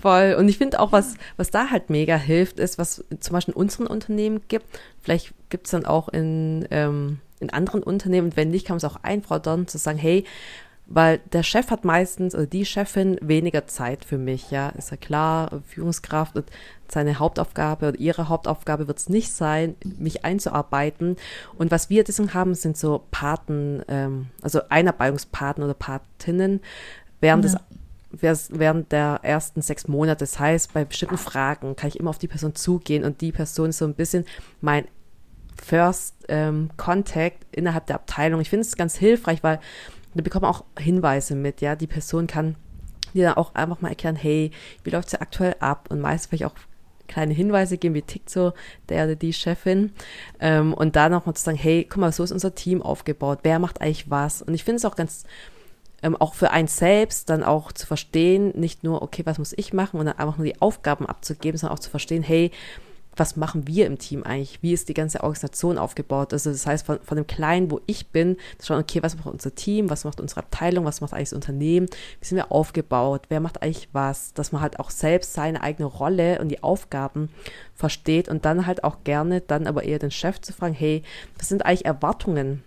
Voll. 0.00 0.36
Und 0.38 0.48
ich 0.48 0.56
finde 0.56 0.80
auch, 0.80 0.92
was, 0.92 1.16
was 1.36 1.50
da 1.50 1.70
halt 1.70 1.90
mega 1.90 2.16
hilft, 2.16 2.58
ist, 2.58 2.78
was 2.78 3.04
zum 3.20 3.32
Beispiel 3.34 3.52
in 3.54 3.60
unseren 3.60 3.86
Unternehmen 3.86 4.40
gibt. 4.48 4.64
Vielleicht 5.02 5.34
gibt 5.50 5.66
es 5.66 5.72
dann 5.72 5.84
auch 5.84 6.08
in, 6.08 6.66
ähm, 6.70 7.18
in 7.40 7.50
anderen 7.50 7.82
Unternehmen, 7.82 8.28
und 8.28 8.36
wenn 8.36 8.50
nicht, 8.50 8.66
kann 8.66 8.74
man 8.74 8.78
es 8.78 8.84
auch 8.84 9.02
einfordern, 9.02 9.66
zu 9.66 9.76
sagen, 9.76 9.98
hey, 9.98 10.24
weil 10.86 11.18
der 11.32 11.42
Chef 11.42 11.70
hat 11.70 11.84
meistens 11.84 12.34
oder 12.34 12.46
die 12.46 12.66
Chefin 12.66 13.18
weniger 13.22 13.66
Zeit 13.66 14.04
für 14.04 14.18
mich, 14.18 14.50
ja, 14.50 14.70
ist 14.70 14.90
ja 14.90 14.96
klar, 14.96 15.62
Führungskraft 15.66 16.36
und 16.36 16.50
seine 16.88 17.18
Hauptaufgabe 17.18 17.88
oder 17.88 17.98
ihre 17.98 18.28
Hauptaufgabe 18.28 18.88
wird 18.88 18.98
es 18.98 19.08
nicht 19.08 19.32
sein, 19.32 19.76
mich 19.98 20.24
einzuarbeiten. 20.24 21.16
Und 21.56 21.70
was 21.70 21.88
wir 21.88 22.04
deswegen 22.04 22.34
haben, 22.34 22.54
sind 22.54 22.76
so 22.76 23.04
Paten, 23.10 23.82
ähm, 23.88 24.26
also 24.42 24.60
Einarbeitungspaten 24.68 25.64
oder 25.64 25.74
Patinnen 25.74 26.60
während 27.20 27.44
ja. 27.44 27.52
des 27.52 27.60
während 28.14 28.92
der 28.92 29.20
ersten 29.22 29.62
sechs 29.62 29.88
Monate. 29.88 30.20
Das 30.20 30.38
heißt, 30.38 30.74
bei 30.74 30.84
bestimmten 30.84 31.16
Fragen 31.16 31.76
kann 31.76 31.88
ich 31.88 31.98
immer 31.98 32.10
auf 32.10 32.18
die 32.18 32.28
Person 32.28 32.54
zugehen 32.54 33.04
und 33.04 33.22
die 33.22 33.32
Person 33.32 33.70
ist 33.70 33.78
so 33.78 33.86
ein 33.86 33.94
bisschen 33.94 34.26
mein 34.60 34.86
First 35.62 36.16
ähm, 36.28 36.68
Contact 36.76 37.38
innerhalb 37.52 37.86
der 37.86 37.96
Abteilung. 37.96 38.42
Ich 38.42 38.50
finde 38.50 38.66
es 38.66 38.76
ganz 38.76 38.96
hilfreich, 38.96 39.42
weil 39.42 39.60
da 40.14 40.22
bekommt 40.22 40.42
man 40.42 40.50
auch 40.50 40.64
Hinweise 40.78 41.34
mit, 41.34 41.60
ja. 41.60 41.76
Die 41.76 41.86
Person 41.86 42.26
kann 42.26 42.56
dir 43.14 43.28
dann 43.28 43.36
auch 43.36 43.54
einfach 43.54 43.80
mal 43.80 43.90
erklären, 43.90 44.16
hey, 44.16 44.50
wie 44.84 44.90
läuft 44.90 45.08
es 45.08 45.12
ja 45.12 45.20
aktuell 45.20 45.56
ab? 45.60 45.88
Und 45.90 46.00
meist 46.00 46.28
vielleicht 46.28 46.44
auch 46.44 46.54
kleine 47.08 47.34
Hinweise 47.34 47.76
geben, 47.78 47.94
wie 47.94 48.02
tickt 48.02 48.30
so 48.30 48.52
der 48.88 49.04
oder 49.04 49.16
die 49.16 49.32
Chefin. 49.32 49.92
Ähm, 50.40 50.72
und 50.72 50.96
da 50.96 51.08
nochmal 51.08 51.34
zu 51.34 51.42
sagen, 51.42 51.58
hey, 51.58 51.86
guck 51.88 51.98
mal, 51.98 52.12
so 52.12 52.24
ist 52.24 52.32
unser 52.32 52.54
Team 52.54 52.82
aufgebaut. 52.82 53.40
Wer 53.42 53.58
macht 53.58 53.80
eigentlich 53.80 54.10
was? 54.10 54.42
Und 54.42 54.54
ich 54.54 54.64
finde 54.64 54.76
es 54.76 54.84
auch 54.84 54.96
ganz, 54.96 55.24
ähm, 56.02 56.16
auch 56.16 56.34
für 56.34 56.50
einen 56.50 56.68
selbst 56.68 57.28
dann 57.30 57.44
auch 57.44 57.72
zu 57.72 57.86
verstehen, 57.86 58.52
nicht 58.58 58.82
nur, 58.82 59.02
okay, 59.02 59.22
was 59.26 59.38
muss 59.38 59.52
ich 59.56 59.72
machen 59.72 60.00
und 60.00 60.06
dann 60.06 60.18
einfach 60.18 60.38
nur 60.38 60.46
die 60.46 60.60
Aufgaben 60.60 61.06
abzugeben, 61.06 61.58
sondern 61.58 61.76
auch 61.76 61.82
zu 61.82 61.90
verstehen, 61.90 62.22
hey, 62.22 62.50
was 63.16 63.36
machen 63.36 63.66
wir 63.66 63.86
im 63.86 63.98
Team 63.98 64.22
eigentlich? 64.22 64.62
Wie 64.62 64.72
ist 64.72 64.88
die 64.88 64.94
ganze 64.94 65.22
Organisation 65.22 65.78
aufgebaut? 65.78 66.32
Also 66.32 66.50
das 66.50 66.66
heißt, 66.66 66.86
von, 66.86 66.98
von 67.00 67.16
dem 67.16 67.26
Kleinen, 67.26 67.70
wo 67.70 67.80
ich 67.86 68.08
bin, 68.08 68.36
zu 68.58 68.66
schauen, 68.66 68.80
okay, 68.80 69.02
was 69.02 69.16
macht 69.16 69.26
unser 69.26 69.54
Team, 69.54 69.90
was 69.90 70.04
macht 70.04 70.20
unsere 70.20 70.40
Abteilung, 70.40 70.84
was 70.84 71.00
macht 71.00 71.12
eigentlich 71.12 71.30
das 71.30 71.36
Unternehmen, 71.36 71.88
wie 72.20 72.26
sind 72.26 72.36
wir 72.36 72.50
aufgebaut, 72.50 73.22
wer 73.28 73.40
macht 73.40 73.62
eigentlich 73.62 73.88
was, 73.92 74.32
dass 74.34 74.52
man 74.52 74.62
halt 74.62 74.80
auch 74.80 74.90
selbst 74.90 75.34
seine 75.34 75.62
eigene 75.62 75.86
Rolle 75.86 76.40
und 76.40 76.48
die 76.48 76.62
Aufgaben 76.62 77.28
versteht 77.74 78.28
und 78.28 78.44
dann 78.44 78.66
halt 78.66 78.84
auch 78.84 79.04
gerne 79.04 79.40
dann 79.40 79.66
aber 79.66 79.84
eher 79.84 79.98
den 79.98 80.10
Chef 80.10 80.40
zu 80.40 80.52
fragen, 80.52 80.74
hey, 80.74 81.02
was 81.38 81.48
sind 81.48 81.66
eigentlich 81.66 81.84
Erwartungen 81.84 82.62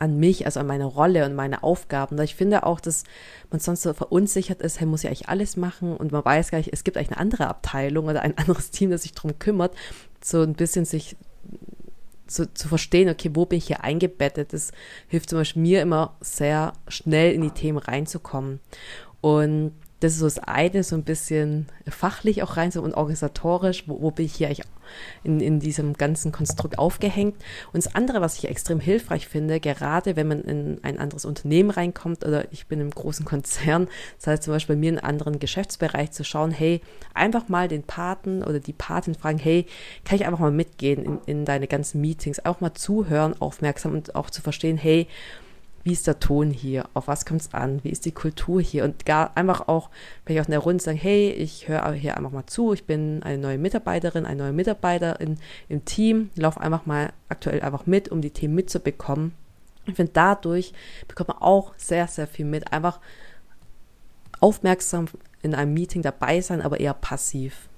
an 0.00 0.18
mich, 0.18 0.46
also 0.46 0.60
an 0.60 0.66
meine 0.66 0.86
Rolle 0.86 1.24
und 1.26 1.34
meine 1.34 1.62
Aufgaben. 1.62 2.20
Ich 2.22 2.34
finde 2.34 2.64
auch, 2.64 2.80
dass 2.80 3.04
man 3.50 3.60
sonst 3.60 3.82
so 3.82 3.92
verunsichert 3.92 4.62
ist, 4.62 4.80
hey, 4.80 4.86
muss 4.86 5.04
ich 5.04 5.08
eigentlich 5.08 5.28
alles 5.28 5.56
machen 5.56 5.96
und 5.96 6.10
man 6.10 6.24
weiß 6.24 6.50
gar 6.50 6.58
nicht, 6.58 6.72
es 6.72 6.82
gibt 6.84 6.96
eigentlich 6.96 7.10
eine 7.10 7.20
andere 7.20 7.46
Abteilung 7.46 8.06
oder 8.06 8.22
ein 8.22 8.36
anderes 8.38 8.70
Team, 8.70 8.90
das 8.90 9.02
sich 9.02 9.12
darum 9.12 9.38
kümmert, 9.38 9.74
so 10.22 10.42
ein 10.42 10.54
bisschen 10.54 10.84
sich 10.84 11.16
zu, 12.26 12.52
zu 12.52 12.68
verstehen, 12.68 13.10
okay, 13.10 13.30
wo 13.34 13.44
bin 13.44 13.58
ich 13.58 13.66
hier 13.66 13.84
eingebettet? 13.84 14.52
Das 14.52 14.72
hilft 15.08 15.30
zum 15.30 15.38
Beispiel 15.38 15.62
mir 15.62 15.82
immer 15.82 16.16
sehr 16.20 16.72
schnell 16.88 17.34
in 17.34 17.42
die 17.42 17.50
Themen 17.50 17.78
reinzukommen. 17.78 18.60
Und 19.20 19.72
das 20.00 20.12
ist 20.12 20.18
so 20.18 20.24
das 20.24 20.38
eine, 20.38 20.82
so 20.82 20.96
ein 20.96 21.04
bisschen 21.04 21.66
fachlich 21.86 22.42
auch 22.42 22.56
rein 22.56 22.70
so 22.70 22.82
und 22.82 22.94
organisatorisch, 22.94 23.84
wo, 23.86 24.00
wo 24.00 24.10
bin 24.10 24.26
ich 24.26 24.34
hier 24.34 24.48
eigentlich 24.48 24.66
in, 25.22 25.40
in 25.40 25.60
diesem 25.60 25.92
ganzen 25.92 26.32
Konstrukt 26.32 26.78
aufgehängt. 26.78 27.36
Und 27.72 27.84
das 27.84 27.94
andere, 27.94 28.20
was 28.20 28.38
ich 28.38 28.48
extrem 28.48 28.80
hilfreich 28.80 29.28
finde, 29.28 29.60
gerade 29.60 30.16
wenn 30.16 30.28
man 30.28 30.40
in 30.42 30.78
ein 30.82 30.98
anderes 30.98 31.24
Unternehmen 31.24 31.70
reinkommt 31.70 32.24
oder 32.24 32.50
ich 32.50 32.66
bin 32.66 32.80
im 32.80 32.90
großen 32.90 33.24
Konzern, 33.24 33.88
das 34.16 34.26
heißt 34.26 34.42
zum 34.44 34.54
Beispiel 34.54 34.76
bei 34.76 34.80
mir 34.80 34.88
in 34.90 34.98
einen 34.98 35.06
anderen 35.06 35.38
Geschäftsbereich 35.38 36.12
zu 36.12 36.24
schauen, 36.24 36.50
hey, 36.50 36.80
einfach 37.14 37.48
mal 37.48 37.68
den 37.68 37.82
Paten 37.82 38.42
oder 38.42 38.58
die 38.58 38.72
Patin 38.72 39.14
fragen, 39.14 39.38
hey, 39.38 39.66
kann 40.04 40.16
ich 40.16 40.26
einfach 40.26 40.40
mal 40.40 40.50
mitgehen 40.50 41.04
in, 41.04 41.18
in 41.26 41.44
deine 41.44 41.66
ganzen 41.66 42.00
Meetings, 42.00 42.44
auch 42.44 42.60
mal 42.60 42.74
zuhören, 42.74 43.34
aufmerksam 43.40 43.92
und 43.92 44.14
auch 44.14 44.30
zu 44.30 44.40
verstehen, 44.40 44.78
hey, 44.78 45.06
wie 45.82 45.92
ist 45.92 46.06
der 46.06 46.20
Ton 46.20 46.50
hier, 46.50 46.88
auf 46.94 47.08
was 47.08 47.24
kommt 47.24 47.40
es 47.40 47.54
an, 47.54 47.82
wie 47.82 47.90
ist 47.90 48.04
die 48.04 48.12
Kultur 48.12 48.60
hier 48.60 48.84
und 48.84 49.06
gar 49.06 49.36
einfach 49.36 49.68
auch, 49.68 49.88
wenn 50.24 50.36
ich 50.36 50.42
auch 50.42 50.46
in 50.46 50.52
der 50.52 50.60
Runde 50.60 50.82
sage, 50.82 50.98
hey, 50.98 51.30
ich 51.30 51.68
höre 51.68 51.92
hier 51.92 52.16
einfach 52.16 52.32
mal 52.32 52.46
zu, 52.46 52.72
ich 52.72 52.84
bin 52.84 53.22
eine 53.22 53.38
neue 53.38 53.58
Mitarbeiterin, 53.58 54.26
ein 54.26 54.36
neuer 54.36 54.52
Mitarbeiter 54.52 55.20
in, 55.20 55.38
im 55.68 55.84
Team, 55.84 56.30
laufe 56.34 56.60
einfach 56.60 56.84
mal 56.84 57.12
aktuell 57.28 57.62
einfach 57.62 57.86
mit, 57.86 58.10
um 58.10 58.20
die 58.20 58.30
Themen 58.30 58.54
mitzubekommen. 58.54 59.32
Ich 59.86 59.94
finde, 59.94 60.12
dadurch 60.12 60.74
bekommt 61.08 61.28
man 61.28 61.38
auch 61.38 61.72
sehr, 61.76 62.06
sehr 62.06 62.26
viel 62.26 62.44
mit, 62.44 62.72
einfach 62.72 63.00
aufmerksam 64.40 65.06
in 65.42 65.54
einem 65.54 65.72
Meeting 65.72 66.02
dabei 66.02 66.40
sein, 66.42 66.60
aber 66.60 66.80
eher 66.80 66.94
passiv. 66.94 67.69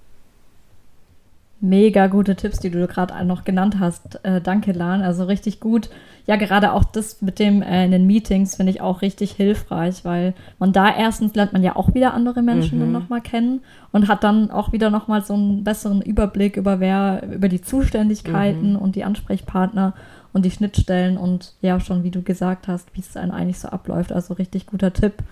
Mega 1.64 2.09
gute 2.09 2.35
Tipps, 2.35 2.59
die 2.59 2.70
du 2.70 2.85
gerade 2.88 3.25
noch 3.25 3.44
genannt 3.44 3.77
hast. 3.79 4.18
Äh, 4.25 4.40
danke, 4.40 4.72
Lan. 4.72 5.03
Also 5.03 5.22
richtig 5.25 5.61
gut. 5.61 5.90
Ja, 6.27 6.35
gerade 6.35 6.72
auch 6.72 6.83
das 6.83 7.22
mit 7.22 7.38
dem 7.38 7.62
äh, 7.62 7.85
in 7.85 7.92
den 7.92 8.05
Meetings 8.05 8.57
finde 8.57 8.72
ich 8.72 8.81
auch 8.81 9.01
richtig 9.01 9.31
hilfreich, 9.31 10.05
weil 10.05 10.35
man 10.59 10.72
da 10.72 10.92
erstens 10.92 11.37
lernt 11.37 11.53
man 11.53 11.62
ja 11.62 11.77
auch 11.77 11.94
wieder 11.94 12.14
andere 12.14 12.42
Menschen 12.42 12.79
mhm. 12.79 12.83
dann 12.83 12.92
nochmal 12.92 13.20
kennen 13.20 13.61
und 13.92 14.09
hat 14.09 14.25
dann 14.25 14.51
auch 14.51 14.72
wieder 14.72 14.90
nochmal 14.90 15.22
so 15.22 15.35
einen 15.35 15.62
besseren 15.62 16.03
Überblick 16.03 16.57
über 16.57 16.81
wer, 16.81 17.22
über 17.33 17.48
die 17.48 17.62
Zuständigkeiten 17.62 18.72
mhm. 18.72 18.79
und 18.79 18.96
die 18.96 19.05
Ansprechpartner 19.05 19.94
und 20.33 20.44
die 20.44 20.51
Schnittstellen 20.51 21.16
und 21.16 21.55
ja, 21.61 21.79
schon 21.79 22.03
wie 22.03 22.11
du 22.11 22.22
gesagt 22.22 22.66
hast, 22.66 22.92
wie 22.96 23.01
es 23.01 23.12
dann 23.12 23.31
eigentlich 23.31 23.61
so 23.61 23.68
abläuft. 23.68 24.12
Also 24.12 24.35
richtig 24.35 24.66
guter 24.66 24.92
Tipp. 24.92 25.22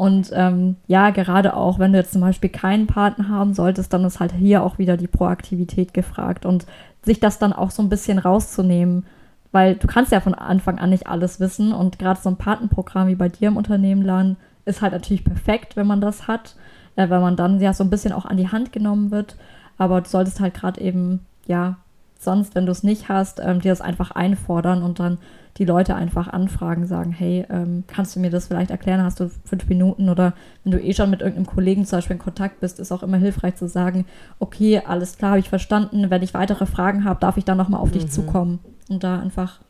Und 0.00 0.30
ähm, 0.32 0.76
ja, 0.86 1.10
gerade 1.10 1.54
auch, 1.54 1.78
wenn 1.78 1.92
du 1.92 1.98
jetzt 1.98 2.12
zum 2.12 2.22
Beispiel 2.22 2.48
keinen 2.48 2.86
Partner 2.86 3.28
haben 3.28 3.52
solltest, 3.52 3.92
dann 3.92 4.02
ist 4.06 4.18
halt 4.18 4.32
hier 4.32 4.62
auch 4.62 4.78
wieder 4.78 4.96
die 4.96 5.08
Proaktivität 5.08 5.92
gefragt 5.92 6.46
und 6.46 6.64
sich 7.02 7.20
das 7.20 7.38
dann 7.38 7.52
auch 7.52 7.70
so 7.70 7.82
ein 7.82 7.90
bisschen 7.90 8.18
rauszunehmen, 8.18 9.04
weil 9.52 9.74
du 9.74 9.86
kannst 9.86 10.10
ja 10.10 10.20
von 10.20 10.32
Anfang 10.32 10.78
an 10.78 10.88
nicht 10.88 11.06
alles 11.06 11.38
wissen 11.38 11.74
und 11.74 11.98
gerade 11.98 12.18
so 12.18 12.30
ein 12.30 12.38
Patenprogramm 12.38 13.08
wie 13.08 13.14
bei 13.14 13.28
dir 13.28 13.48
im 13.48 13.58
Unternehmen 13.58 14.00
lernen 14.00 14.38
ist 14.64 14.80
halt 14.80 14.94
natürlich 14.94 15.22
perfekt, 15.22 15.76
wenn 15.76 15.86
man 15.86 16.00
das 16.00 16.26
hat, 16.26 16.56
äh, 16.96 17.10
weil 17.10 17.20
man 17.20 17.36
dann 17.36 17.60
ja 17.60 17.74
so 17.74 17.84
ein 17.84 17.90
bisschen 17.90 18.14
auch 18.14 18.24
an 18.24 18.38
die 18.38 18.48
Hand 18.48 18.72
genommen 18.72 19.10
wird, 19.10 19.36
aber 19.76 20.00
du 20.00 20.08
solltest 20.08 20.40
halt 20.40 20.54
gerade 20.54 20.80
eben, 20.80 21.26
ja, 21.46 21.76
sonst, 22.20 22.54
wenn 22.54 22.66
du 22.66 22.72
es 22.72 22.82
nicht 22.82 23.08
hast, 23.08 23.40
ähm, 23.42 23.60
dir 23.60 23.72
das 23.72 23.80
einfach 23.80 24.10
einfordern 24.10 24.82
und 24.82 25.00
dann 25.00 25.18
die 25.56 25.64
Leute 25.64 25.94
einfach 25.94 26.28
anfragen, 26.28 26.86
sagen, 26.86 27.10
hey, 27.12 27.44
ähm, 27.50 27.84
kannst 27.86 28.14
du 28.14 28.20
mir 28.20 28.30
das 28.30 28.46
vielleicht 28.46 28.70
erklären? 28.70 29.02
Hast 29.02 29.18
du 29.20 29.30
fünf 29.44 29.68
Minuten? 29.68 30.08
Oder 30.08 30.34
wenn 30.62 30.72
du 30.72 30.80
eh 30.80 30.92
schon 30.92 31.10
mit 31.10 31.22
irgendeinem 31.22 31.46
Kollegen 31.46 31.84
zum 31.86 31.98
Beispiel 31.98 32.16
in 32.16 32.22
Kontakt 32.22 32.60
bist, 32.60 32.78
ist 32.78 32.92
auch 32.92 33.02
immer 33.02 33.16
hilfreich 33.16 33.56
zu 33.56 33.68
sagen, 33.68 34.04
okay, 34.38 34.82
alles 34.86 35.16
klar, 35.16 35.32
habe 35.32 35.40
ich 35.40 35.48
verstanden. 35.48 36.10
Wenn 36.10 36.22
ich 36.22 36.34
weitere 36.34 36.66
Fragen 36.66 37.04
habe, 37.04 37.20
darf 37.20 37.36
ich 37.36 37.44
dann 37.44 37.58
nochmal 37.58 37.80
auf 37.80 37.88
mhm. 37.88 37.94
dich 37.94 38.10
zukommen 38.10 38.60
und 38.88 39.02
da 39.02 39.18
einfach 39.18 39.60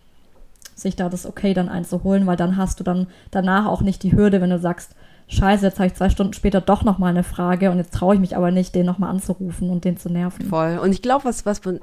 sich 0.75 0.97
da 0.97 1.09
das 1.09 1.27
Okay 1.27 1.55
dann 1.55 1.69
einzuholen, 1.69 2.27
weil 2.27 2.37
dann 2.37 2.57
hast 2.57 2.81
du 2.81 2.85
dann 2.85 3.07
danach 3.31 3.67
auch 3.67 3.83
nicht 3.83 4.03
die 4.03 4.13
Hürde, 4.13 4.41
wenn 4.41 4.51
du 4.51 4.59
sagst, 4.59 4.95
scheiße, 5.29 5.67
jetzt 5.67 5.79
habe 5.79 5.87
ich 5.87 5.95
zwei 5.95 6.11
Stunden 6.11 6.33
später 6.33 6.61
doch 6.61 6.85
nochmal 6.85 7.11
eine 7.11 7.23
Frage 7.23 7.71
und 7.71 7.79
jetzt 7.79 7.95
traue 7.95 8.15
ich 8.15 8.21
mich 8.21 8.37
aber 8.37 8.51
nicht, 8.51 8.75
den 8.75 8.87
nochmal 8.87 9.11
anzurufen 9.11 9.71
und 9.71 9.85
den 9.85 9.97
zu 9.97 10.11
nerven. 10.11 10.47
Voll. 10.47 10.79
Und 10.83 10.93
ich 10.93 11.03
glaube, 11.03 11.25
was, 11.25 11.47
was 11.47 11.65
man 11.65 11.81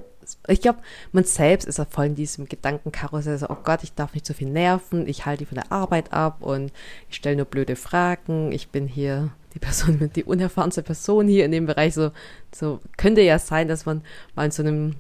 ich 0.48 0.62
glaube, 0.62 0.80
man 1.12 1.24
selbst 1.24 1.68
ist 1.68 1.78
ja 1.78 1.86
voll 1.86 2.08
in 2.08 2.16
diesem 2.16 2.48
Gedankenkarussell, 2.48 3.38
so, 3.38 3.50
oh 3.50 3.58
Gott, 3.64 3.84
ich 3.84 3.94
darf 3.94 4.14
nicht 4.14 4.26
so 4.26 4.34
viel 4.34 4.50
nerven, 4.50 5.08
ich 5.08 5.26
halte 5.26 5.40
die 5.40 5.46
von 5.46 5.58
der 5.58 5.72
Arbeit 5.72 6.14
ab 6.14 6.38
und 6.42 6.72
ich 7.10 7.16
stelle 7.16 7.38
nur 7.38 7.46
blöde 7.46 7.76
Fragen, 7.76 8.52
ich 8.52 8.70
bin 8.70 8.88
hier 8.88 9.32
die 9.54 9.60
Person, 9.60 10.12
die 10.16 10.24
unerfahrenste 10.24 10.84
Person 10.84 11.28
hier 11.28 11.46
in 11.46 11.52
dem 11.52 11.66
Bereich, 11.66 11.94
so, 11.94 12.12
so 12.54 12.80
könnte 12.98 13.22
ja 13.22 13.40
sein, 13.40 13.68
dass 13.68 13.86
man 13.86 14.02
mal 14.36 14.46
in 14.46 14.52
so 14.52 14.64
einem 14.64 14.96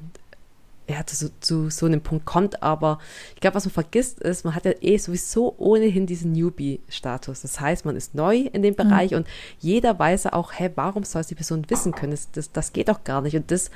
ja, 0.89 1.05
zu, 1.05 1.31
zu 1.41 1.69
so 1.69 1.85
einem 1.85 2.01
Punkt 2.01 2.25
kommt, 2.25 2.63
aber 2.63 2.99
ich 3.35 3.41
glaube, 3.41 3.55
was 3.55 3.65
man 3.65 3.73
vergisst 3.73 4.19
ist, 4.19 4.45
man 4.45 4.55
hat 4.55 4.63
ja 4.63 4.71
eh 4.79 4.97
sowieso 4.97 5.53
ohnehin 5.57 6.05
diesen 6.05 6.31
Newbie-Status. 6.31 7.41
Das 7.41 7.59
heißt, 7.59 7.83
man 7.83 7.97
ist 7.97 8.15
neu 8.15 8.37
in 8.37 8.61
dem 8.61 8.73
mhm. 8.73 8.77
Bereich 8.77 9.11
mhm. 9.11 9.17
und 9.17 9.27
jeder 9.59 9.99
weiß 9.99 10.25
ja 10.25 10.33
auch, 10.33 10.53
hä, 10.53 10.71
warum 10.75 11.03
soll 11.03 11.21
es 11.21 11.27
die 11.27 11.35
Person 11.35 11.69
wissen 11.69 11.91
können? 11.91 12.11
Das, 12.11 12.31
das, 12.31 12.51
das 12.53 12.71
geht 12.71 12.87
doch 12.87 13.03
gar 13.03 13.21
nicht. 13.21 13.35
Und 13.35 13.51
das, 13.51 13.69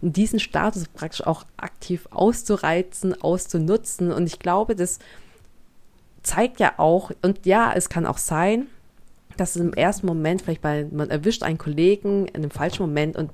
diesen 0.00 0.40
Status 0.40 0.88
praktisch 0.88 1.24
auch 1.24 1.44
aktiv 1.56 2.08
auszureizen, 2.10 3.20
auszunutzen. 3.20 4.10
Und 4.10 4.26
ich 4.26 4.40
glaube, 4.40 4.74
das 4.74 4.98
zeigt 6.24 6.58
ja 6.58 6.74
auch, 6.78 7.12
und 7.22 7.46
ja, 7.46 7.72
es 7.72 7.88
kann 7.88 8.06
auch 8.06 8.18
sein, 8.18 8.66
dass 9.36 9.54
es 9.54 9.62
im 9.62 9.72
ersten 9.72 10.06
Moment 10.06 10.42
vielleicht 10.42 10.62
bei, 10.62 10.86
man 10.90 11.10
erwischt 11.10 11.42
einen 11.42 11.58
Kollegen 11.58 12.26
in 12.26 12.36
einem 12.36 12.50
falschen 12.50 12.82
Moment 12.82 13.16
und 13.16 13.30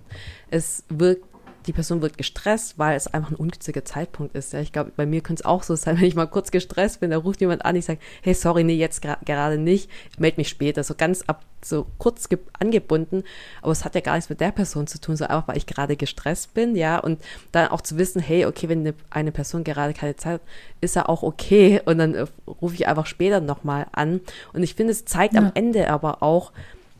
es 0.51 0.85
wirkt 0.89 1.32
die 1.67 1.73
Person 1.73 2.03
wird 2.03 2.19
gestresst, 2.19 2.79
weil 2.79 2.97
es 2.97 3.07
einfach 3.07 3.31
ein 3.31 3.37
ungünstiger 3.37 3.85
Zeitpunkt 3.85 4.35
ist. 4.35 4.53
Ja, 4.53 4.61
ich 4.61 4.73
glaube, 4.73 4.93
bei 4.97 5.07
mir 5.07 5.21
könnte 5.21 5.43
es 5.43 5.47
auch 5.47 5.63
so 5.63 5.75
sein, 5.77 5.97
wenn 6.01 6.07
ich 6.07 6.15
mal 6.15 6.27
kurz 6.27 6.51
gestresst 6.51 7.01
bin, 7.01 7.11
da 7.11 7.19
ruft 7.19 7.41
jemand 7.41 7.65
an, 7.65 7.77
ich 7.77 7.85
sage, 7.85 8.01
hey, 8.23 8.35
sorry, 8.35 8.65
nee, 8.65 8.75
jetzt 8.75 9.03
gerade 9.03 9.59
nicht, 9.59 9.91
melde 10.19 10.39
mich 10.39 10.49
später, 10.49 10.83
so 10.85 10.95
ganz 10.95 11.23
ab, 11.23 11.45
so 11.65 11.87
kurz 11.99 12.29
angebunden, 12.59 13.25
aber 13.61 13.73
es 13.73 13.85
hat 13.85 13.95
ja 13.95 14.01
gar 14.01 14.15
nichts 14.15 14.31
mit 14.31 14.41
der 14.41 14.53
Person 14.53 14.87
zu 14.87 15.01
tun, 15.01 15.17
so 15.17 15.25
einfach, 15.25 15.49
weil 15.49 15.57
ich 15.57 15.67
gerade 15.67 15.97
gestresst 15.97 16.55
bin, 16.55 16.75
ja, 16.77 16.99
und 16.99 17.21
dann 17.53 17.69
auch 17.69 17.81
zu 17.81 17.99
wissen, 17.99 18.21
hey, 18.21 18.47
okay, 18.47 18.69
wenn 18.69 18.81
eine, 18.81 18.95
eine 19.11 19.33
Person 19.33 19.65
gerade 19.65 19.95
keine 19.95 20.17
Zeit 20.17 20.35
hat, 20.35 20.41
ist 20.81 20.97
ja 20.97 21.09
auch 21.09 21.23
okay 21.23 21.81
und 21.85 21.99
dann 21.99 22.15
äh, 22.15 22.27
rufe 22.47 22.75
ich 22.75 22.89
einfach 22.89 23.07
später 23.07 23.41
nochmal 23.41 23.87
an 23.93 24.21
und 24.53 24.63
ich 24.63 24.75
finde, 24.75 24.93
es 24.93 25.05
zeigt 25.05 25.35
ja. 25.35 25.41
am 25.41 25.53
Ende 25.55 25.91
aber 25.91 26.23
auch, 26.23 26.53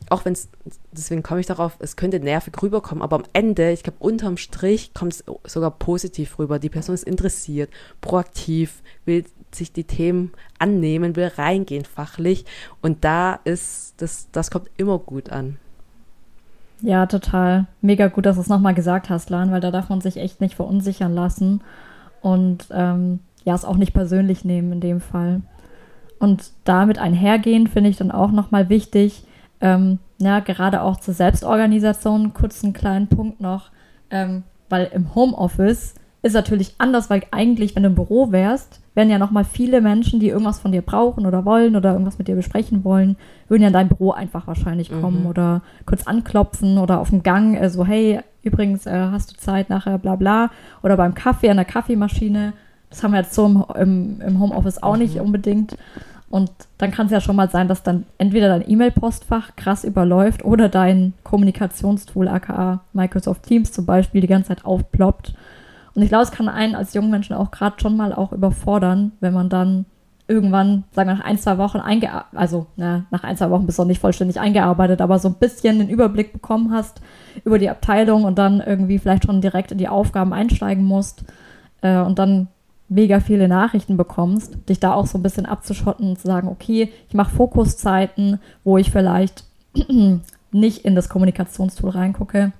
auch 0.09 0.25
wenn 0.25 0.33
es, 0.33 0.49
deswegen 0.91 1.23
komme 1.23 1.39
ich 1.39 1.45
darauf, 1.45 1.77
es 1.79 1.95
könnte 1.95 2.19
nervig 2.19 2.53
rüberkommen, 2.61 3.01
aber 3.01 3.17
am 3.17 3.23
Ende, 3.33 3.71
ich 3.71 3.83
glaube, 3.83 3.99
unterm 3.99 4.37
Strich 4.37 4.93
kommt 4.93 5.13
es 5.13 5.23
sogar 5.45 5.71
positiv 5.71 6.39
rüber. 6.39 6.59
Die 6.59 6.69
Person 6.69 6.95
ist 6.95 7.03
interessiert, 7.03 7.69
proaktiv, 8.01 8.81
will 9.05 9.25
sich 9.51 9.71
die 9.71 9.83
Themen 9.83 10.31
annehmen, 10.59 11.15
will 11.15 11.31
reingehen 11.35 11.85
fachlich 11.85 12.45
und 12.81 13.03
da 13.03 13.39
ist, 13.43 13.95
das, 13.97 14.27
das 14.31 14.51
kommt 14.51 14.69
immer 14.77 14.99
gut 14.99 15.29
an. 15.29 15.57
Ja, 16.81 17.05
total. 17.05 17.67
Mega 17.81 18.07
gut, 18.07 18.25
dass 18.25 18.35
du 18.35 18.41
es 18.41 18.49
nochmal 18.49 18.73
gesagt 18.73 19.09
hast, 19.09 19.29
Lan, 19.29 19.51
weil 19.51 19.61
da 19.61 19.71
darf 19.71 19.89
man 19.89 20.01
sich 20.01 20.17
echt 20.17 20.41
nicht 20.41 20.55
verunsichern 20.55 21.13
lassen 21.13 21.61
und 22.21 22.67
ähm, 22.71 23.19
ja, 23.45 23.55
es 23.55 23.65
auch 23.65 23.77
nicht 23.77 23.93
persönlich 23.93 24.43
nehmen 24.43 24.73
in 24.73 24.81
dem 24.81 25.01
Fall. 25.01 25.41
Und 26.19 26.51
damit 26.63 26.99
einhergehen 26.99 27.67
finde 27.67 27.89
ich 27.89 27.97
dann 27.97 28.11
auch 28.11 28.31
nochmal 28.31 28.69
wichtig, 28.69 29.25
ähm, 29.63 29.99
ja, 30.19 30.41
gerade 30.41 30.81
auch 30.81 30.97
zur 30.97 31.13
Selbstorganisation, 31.13 32.33
kurz 32.33 32.63
einen 32.63 32.73
kleinen 32.73 33.07
Punkt 33.07 33.39
noch, 33.39 33.71
ähm, 34.11 34.43
weil 34.69 34.91
im 34.93 35.15
Homeoffice 35.15 35.95
ist 36.21 36.33
natürlich 36.33 36.75
anders, 36.77 37.09
weil 37.09 37.23
eigentlich, 37.31 37.75
wenn 37.75 37.83
du 37.83 37.89
im 37.89 37.95
Büro 37.95 38.31
wärst, 38.31 38.81
wären 38.93 39.09
ja 39.09 39.17
nochmal 39.17 39.45
viele 39.45 39.79
Menschen, 39.79 40.19
die 40.19 40.27
irgendwas 40.27 40.59
von 40.59 40.73
dir 40.73 40.81
brauchen 40.81 41.25
oder 41.25 41.45
wollen 41.45 41.77
oder 41.77 41.93
irgendwas 41.93 42.17
mit 42.17 42.27
dir 42.27 42.35
besprechen 42.35 42.83
wollen, 42.83 43.15
würden 43.47 43.61
ja 43.61 43.67
in 43.67 43.73
dein 43.73 43.87
Büro 43.87 44.11
einfach 44.11 44.47
wahrscheinlich 44.47 44.89
kommen 44.89 45.21
mhm. 45.21 45.27
oder 45.27 45.61
kurz 45.85 46.07
anklopfen 46.07 46.77
oder 46.77 46.99
auf 46.99 47.09
dem 47.09 47.23
Gang 47.23 47.55
äh, 47.55 47.69
so, 47.69 47.85
hey, 47.85 48.19
übrigens, 48.43 48.85
äh, 48.85 49.07
hast 49.11 49.31
du 49.31 49.37
Zeit 49.37 49.69
nachher, 49.69 49.97
bla 49.97 50.17
bla. 50.17 50.51
Oder 50.81 50.97
beim 50.97 51.13
Kaffee 51.13 51.49
an 51.49 51.57
der 51.57 51.65
Kaffeemaschine. 51.65 52.51
Das 52.89 53.01
haben 53.01 53.11
wir 53.11 53.21
jetzt 53.21 53.33
so 53.33 53.45
im, 53.45 53.65
im, 53.75 54.21
im 54.21 54.39
Homeoffice 54.39 54.83
auch 54.83 54.93
mhm. 54.93 55.01
nicht 55.01 55.19
unbedingt. 55.19 55.77
Und 56.33 56.49
dann 56.79 56.89
kann 56.89 57.05
es 57.05 57.11
ja 57.11 57.21
schon 57.21 57.35
mal 57.35 57.51
sein, 57.51 57.67
dass 57.67 57.83
dann 57.83 58.07
entweder 58.17 58.47
dein 58.47 58.67
E-Mail-Postfach 58.67 59.55
krass 59.55 59.83
überläuft 59.83 60.43
oder 60.43 60.67
dein 60.67 61.13
Kommunikationstool, 61.21 62.27
aka 62.27 62.81
Microsoft 62.91 63.43
Teams 63.43 63.71
zum 63.71 63.85
Beispiel, 63.85 64.19
die 64.19 64.25
ganze 64.25 64.47
Zeit 64.47 64.65
aufploppt. 64.65 65.35
Und 65.93 66.01
ich 66.01 66.09
glaube, 66.09 66.23
es 66.23 66.31
kann 66.31 66.49
einen 66.49 66.73
als 66.73 66.95
jungen 66.95 67.11
Menschen 67.11 67.35
auch 67.35 67.51
gerade 67.51 67.79
schon 67.79 67.95
mal 67.95 68.11
auch 68.15 68.31
überfordern, 68.31 69.11
wenn 69.19 69.31
man 69.31 69.49
dann 69.49 69.85
irgendwann, 70.27 70.85
sagen 70.91 71.07
wir 71.07 71.17
nach 71.17 71.23
ein, 71.23 71.37
zwei 71.37 71.59
Wochen 71.59 71.77
eingearbeitet, 71.77 72.39
also 72.39 72.65
na, 72.77 73.05
nach 73.11 73.23
ein, 73.23 73.37
zwei 73.37 73.51
Wochen 73.51 73.67
bist 73.67 73.77
du 73.77 73.83
noch 73.83 73.89
nicht 73.89 74.01
vollständig 74.01 74.39
eingearbeitet, 74.39 75.01
aber 75.01 75.19
so 75.19 75.27
ein 75.27 75.35
bisschen 75.35 75.77
den 75.77 75.89
Überblick 75.89 76.33
bekommen 76.33 76.71
hast 76.71 76.99
über 77.45 77.59
die 77.59 77.69
Abteilung 77.69 78.23
und 78.23 78.39
dann 78.39 78.59
irgendwie 78.59 78.97
vielleicht 78.97 79.25
schon 79.25 79.39
direkt 79.39 79.71
in 79.71 79.77
die 79.77 79.87
Aufgaben 79.87 80.33
einsteigen 80.33 80.83
musst. 80.83 81.25
Äh, 81.83 81.99
und 81.99 82.17
dann 82.17 82.47
mega 82.93 83.19
viele 83.19 83.47
Nachrichten 83.47 83.97
bekommst, 83.97 84.57
dich 84.69 84.79
da 84.79 84.93
auch 84.93 85.07
so 85.07 85.17
ein 85.17 85.23
bisschen 85.23 85.45
abzuschotten 85.45 86.09
und 86.09 86.19
zu 86.19 86.27
sagen, 86.27 86.47
okay, 86.47 86.91
ich 87.07 87.15
mache 87.15 87.35
Fokuszeiten, 87.35 88.39
wo 88.63 88.77
ich 88.77 88.91
vielleicht 88.91 89.43
nicht 90.51 90.85
in 90.85 90.95
das 90.95 91.09
Kommunikationstool 91.09 91.91
reingucke. 91.91 92.51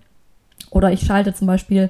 Oder 0.72 0.92
ich 0.92 1.02
schalte 1.02 1.34
zum 1.34 1.48
Beispiel 1.48 1.90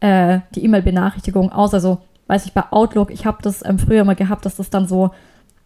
äh, 0.00 0.40
die 0.54 0.64
E-Mail-Benachrichtigung 0.64 1.52
aus. 1.52 1.72
Also 1.72 1.98
weiß 2.26 2.46
ich 2.46 2.52
bei 2.52 2.64
Outlook, 2.70 3.10
ich 3.10 3.26
habe 3.26 3.38
das 3.42 3.64
ähm, 3.64 3.78
früher 3.78 4.04
mal 4.04 4.16
gehabt, 4.16 4.44
dass 4.44 4.56
das 4.56 4.70
dann 4.70 4.88
so, 4.88 5.10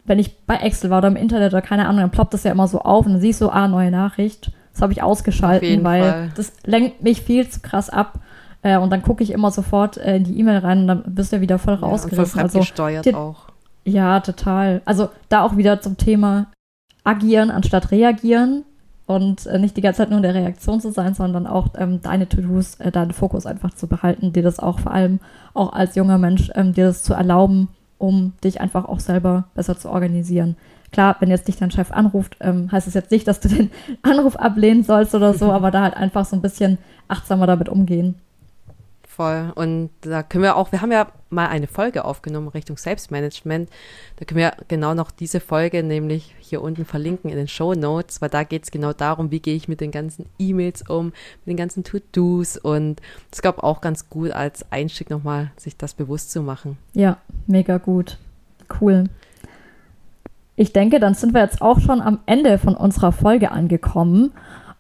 wenn 0.04 0.18
ich 0.18 0.38
bei 0.46 0.56
Excel 0.56 0.90
war 0.90 0.98
oder 0.98 1.08
im 1.08 1.16
Internet 1.16 1.52
oder 1.52 1.62
keine 1.62 1.86
Ahnung, 1.86 2.02
dann 2.02 2.10
ploppt 2.10 2.34
das 2.34 2.44
ja 2.44 2.52
immer 2.52 2.68
so 2.68 2.80
auf 2.80 3.06
und 3.06 3.12
dann 3.12 3.20
siehst 3.20 3.40
du, 3.40 3.48
ah, 3.48 3.68
neue 3.68 3.90
Nachricht. 3.90 4.52
Das 4.72 4.82
habe 4.82 4.92
ich 4.92 5.02
ausgeschalten, 5.02 5.82
weil 5.82 6.02
Fall. 6.02 6.32
das 6.36 6.52
lenkt 6.64 7.02
mich 7.02 7.22
viel 7.22 7.48
zu 7.48 7.60
krass 7.60 7.90
ab. 7.90 8.20
Äh, 8.62 8.78
und 8.78 8.90
dann 8.90 9.02
gucke 9.02 9.22
ich 9.22 9.30
immer 9.30 9.50
sofort 9.50 9.96
äh, 9.98 10.16
in 10.16 10.24
die 10.24 10.38
E-Mail 10.38 10.58
rein 10.58 10.80
und 10.80 10.88
dann 10.88 11.02
bist 11.06 11.32
du 11.32 11.36
ja 11.36 11.42
wieder 11.42 11.58
voll 11.58 11.74
ja, 11.74 11.80
rausgerissen. 11.80 12.40
also 12.40 12.58
gesteuert 12.58 13.14
auch. 13.14 13.46
Ja, 13.84 14.20
total. 14.20 14.82
Also 14.84 15.08
da 15.28 15.42
auch 15.42 15.56
wieder 15.56 15.80
zum 15.80 15.96
Thema 15.96 16.48
agieren 17.04 17.50
anstatt 17.50 17.90
reagieren 17.90 18.64
und 19.06 19.46
äh, 19.46 19.58
nicht 19.58 19.76
die 19.76 19.80
ganze 19.80 19.98
Zeit 19.98 20.10
nur 20.10 20.18
in 20.18 20.24
der 20.24 20.34
Reaktion 20.34 20.80
zu 20.80 20.92
sein, 20.92 21.14
sondern 21.14 21.46
auch 21.46 21.68
ähm, 21.76 22.02
deine 22.02 22.28
To-Dos, 22.28 22.74
äh, 22.76 22.90
deinen 22.90 23.12
Fokus 23.12 23.46
einfach 23.46 23.72
zu 23.72 23.86
behalten, 23.86 24.32
dir 24.32 24.42
das 24.42 24.58
auch 24.58 24.80
vor 24.80 24.92
allem 24.92 25.20
auch 25.54 25.72
als 25.72 25.94
junger 25.94 26.18
Mensch, 26.18 26.50
ähm, 26.54 26.74
dir 26.74 26.86
das 26.86 27.02
zu 27.02 27.14
erlauben, 27.14 27.68
um 27.96 28.34
dich 28.44 28.60
einfach 28.60 28.84
auch 28.84 29.00
selber 29.00 29.44
besser 29.54 29.78
zu 29.78 29.88
organisieren. 29.88 30.56
Klar, 30.92 31.16
wenn 31.20 31.30
jetzt 31.30 31.48
dich 31.48 31.56
dein 31.56 31.70
Chef 31.70 31.92
anruft, 31.92 32.36
ähm, 32.40 32.70
heißt 32.70 32.86
es 32.86 32.94
jetzt 32.94 33.10
nicht, 33.10 33.26
dass 33.26 33.40
du 33.40 33.48
den 33.48 33.70
Anruf 34.02 34.36
ablehnen 34.36 34.82
sollst 34.82 35.14
oder 35.14 35.32
so, 35.32 35.50
aber 35.52 35.70
da 35.70 35.82
halt 35.82 35.96
einfach 35.96 36.26
so 36.26 36.36
ein 36.36 36.42
bisschen 36.42 36.76
achtsamer 37.08 37.46
damit 37.46 37.70
umgehen 37.70 38.16
voll. 39.18 39.52
Und 39.56 39.90
da 40.02 40.22
können 40.22 40.44
wir 40.44 40.54
auch, 40.54 40.70
wir 40.70 40.80
haben 40.80 40.92
ja 40.92 41.08
mal 41.28 41.48
eine 41.48 41.66
Folge 41.66 42.04
aufgenommen 42.04 42.46
Richtung 42.48 42.76
Selbstmanagement. 42.76 43.68
Da 44.16 44.24
können 44.24 44.38
wir 44.38 44.52
genau 44.68 44.94
noch 44.94 45.10
diese 45.10 45.40
Folge 45.40 45.82
nämlich 45.82 46.36
hier 46.38 46.62
unten 46.62 46.84
verlinken 46.84 47.28
in 47.28 47.36
den 47.36 47.48
Show 47.48 47.74
Notes, 47.74 48.22
weil 48.22 48.28
da 48.28 48.44
geht 48.44 48.62
es 48.62 48.70
genau 48.70 48.92
darum, 48.92 49.32
wie 49.32 49.40
gehe 49.40 49.56
ich 49.56 49.66
mit 49.66 49.80
den 49.80 49.90
ganzen 49.90 50.26
E-Mails 50.38 50.88
um, 50.88 51.06
mit 51.06 51.46
den 51.46 51.56
ganzen 51.56 51.82
To-Dos 51.82 52.56
und 52.58 53.02
es 53.32 53.42
gab 53.42 53.64
auch 53.64 53.80
ganz 53.80 54.08
gut 54.08 54.30
als 54.30 54.70
Einstieg 54.70 55.10
nochmal, 55.10 55.50
sich 55.56 55.76
das 55.76 55.94
bewusst 55.94 56.30
zu 56.30 56.40
machen. 56.40 56.78
Ja, 56.94 57.18
mega 57.48 57.78
gut. 57.78 58.18
Cool. 58.80 59.04
Ich 60.54 60.72
denke, 60.72 61.00
dann 61.00 61.14
sind 61.14 61.34
wir 61.34 61.42
jetzt 61.42 61.60
auch 61.60 61.80
schon 61.80 62.00
am 62.00 62.20
Ende 62.26 62.58
von 62.58 62.76
unserer 62.76 63.10
Folge 63.10 63.50
angekommen. 63.50 64.32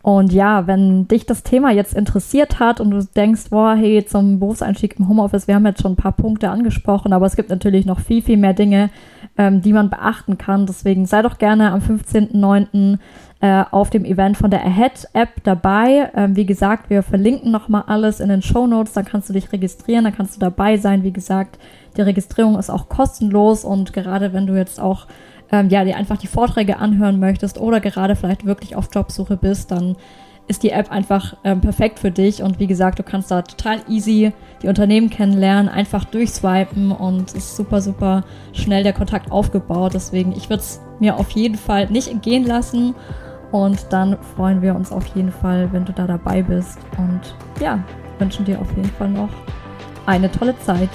Und 0.08 0.32
ja, 0.32 0.66
wenn 0.66 1.06
dich 1.06 1.26
das 1.26 1.42
Thema 1.42 1.70
jetzt 1.70 1.92
interessiert 1.92 2.58
hat 2.58 2.80
und 2.80 2.92
du 2.92 3.04
denkst, 3.04 3.50
boah, 3.50 3.74
hey, 3.74 4.06
zum 4.06 4.40
Berufseinstieg 4.40 4.98
im 4.98 5.06
Homeoffice, 5.06 5.46
wir 5.48 5.54
haben 5.54 5.66
jetzt 5.66 5.82
schon 5.82 5.92
ein 5.92 5.96
paar 5.96 6.12
Punkte 6.12 6.48
angesprochen, 6.48 7.12
aber 7.12 7.26
es 7.26 7.36
gibt 7.36 7.50
natürlich 7.50 7.84
noch 7.84 8.00
viel, 8.00 8.22
viel 8.22 8.38
mehr 8.38 8.54
Dinge, 8.54 8.88
ähm, 9.36 9.60
die 9.60 9.74
man 9.74 9.90
beachten 9.90 10.38
kann. 10.38 10.64
Deswegen 10.64 11.04
sei 11.04 11.20
doch 11.20 11.36
gerne 11.36 11.72
am 11.72 11.80
15.09. 11.80 12.98
Äh, 13.40 13.64
auf 13.70 13.90
dem 13.90 14.04
Event 14.04 14.36
von 14.36 14.50
der 14.50 14.64
Ahead-App 14.64 15.44
dabei. 15.44 16.10
Ähm, 16.16 16.34
wie 16.34 16.46
gesagt, 16.46 16.90
wir 16.90 17.04
verlinken 17.04 17.52
nochmal 17.52 17.84
alles 17.86 18.18
in 18.18 18.30
den 18.30 18.42
Show 18.42 18.66
Notes, 18.66 18.94
dann 18.94 19.04
kannst 19.04 19.28
du 19.28 19.32
dich 19.32 19.52
registrieren, 19.52 20.02
dann 20.02 20.16
kannst 20.16 20.34
du 20.34 20.40
dabei 20.40 20.76
sein. 20.76 21.04
Wie 21.04 21.12
gesagt, 21.12 21.56
die 21.96 22.02
Registrierung 22.02 22.58
ist 22.58 22.68
auch 22.68 22.88
kostenlos 22.88 23.64
und 23.64 23.92
gerade 23.92 24.32
wenn 24.32 24.48
du 24.48 24.56
jetzt 24.56 24.80
auch 24.80 25.06
ähm, 25.50 25.68
ja, 25.68 25.84
dir 25.84 25.96
einfach 25.96 26.18
die 26.18 26.26
Vorträge 26.26 26.78
anhören 26.78 27.18
möchtest 27.18 27.58
oder 27.58 27.80
gerade 27.80 28.16
vielleicht 28.16 28.44
wirklich 28.44 28.76
auf 28.76 28.88
Jobsuche 28.92 29.36
bist, 29.36 29.70
dann 29.70 29.96
ist 30.48 30.62
die 30.62 30.70
App 30.70 30.90
einfach 30.90 31.36
ähm, 31.44 31.60
perfekt 31.60 31.98
für 31.98 32.10
dich. 32.10 32.42
Und 32.42 32.58
wie 32.58 32.66
gesagt, 32.66 32.98
du 32.98 33.02
kannst 33.02 33.30
da 33.30 33.42
total 33.42 33.80
easy 33.88 34.32
die 34.62 34.68
Unternehmen 34.68 35.10
kennenlernen, 35.10 35.68
einfach 35.68 36.04
durchswipen 36.04 36.90
und 36.90 37.28
es 37.28 37.34
ist 37.34 37.56
super, 37.56 37.80
super 37.80 38.24
schnell 38.52 38.82
der 38.82 38.94
Kontakt 38.94 39.30
aufgebaut. 39.30 39.92
Deswegen, 39.94 40.32
ich 40.32 40.48
würde 40.48 40.62
es 40.62 40.80
mir 41.00 41.16
auf 41.16 41.30
jeden 41.30 41.56
Fall 41.56 41.88
nicht 41.90 42.08
entgehen 42.08 42.44
lassen. 42.44 42.94
Und 43.52 43.86
dann 43.90 44.18
freuen 44.36 44.60
wir 44.60 44.74
uns 44.74 44.92
auf 44.92 45.06
jeden 45.14 45.32
Fall, 45.32 45.72
wenn 45.72 45.84
du 45.84 45.92
da 45.92 46.06
dabei 46.06 46.42
bist. 46.42 46.78
Und 46.96 47.34
ja, 47.60 47.82
wünschen 48.18 48.44
dir 48.44 48.60
auf 48.60 48.68
jeden 48.76 48.90
Fall 48.90 49.08
noch 49.08 49.30
eine 50.06 50.30
tolle 50.30 50.58
Zeit. 50.60 50.90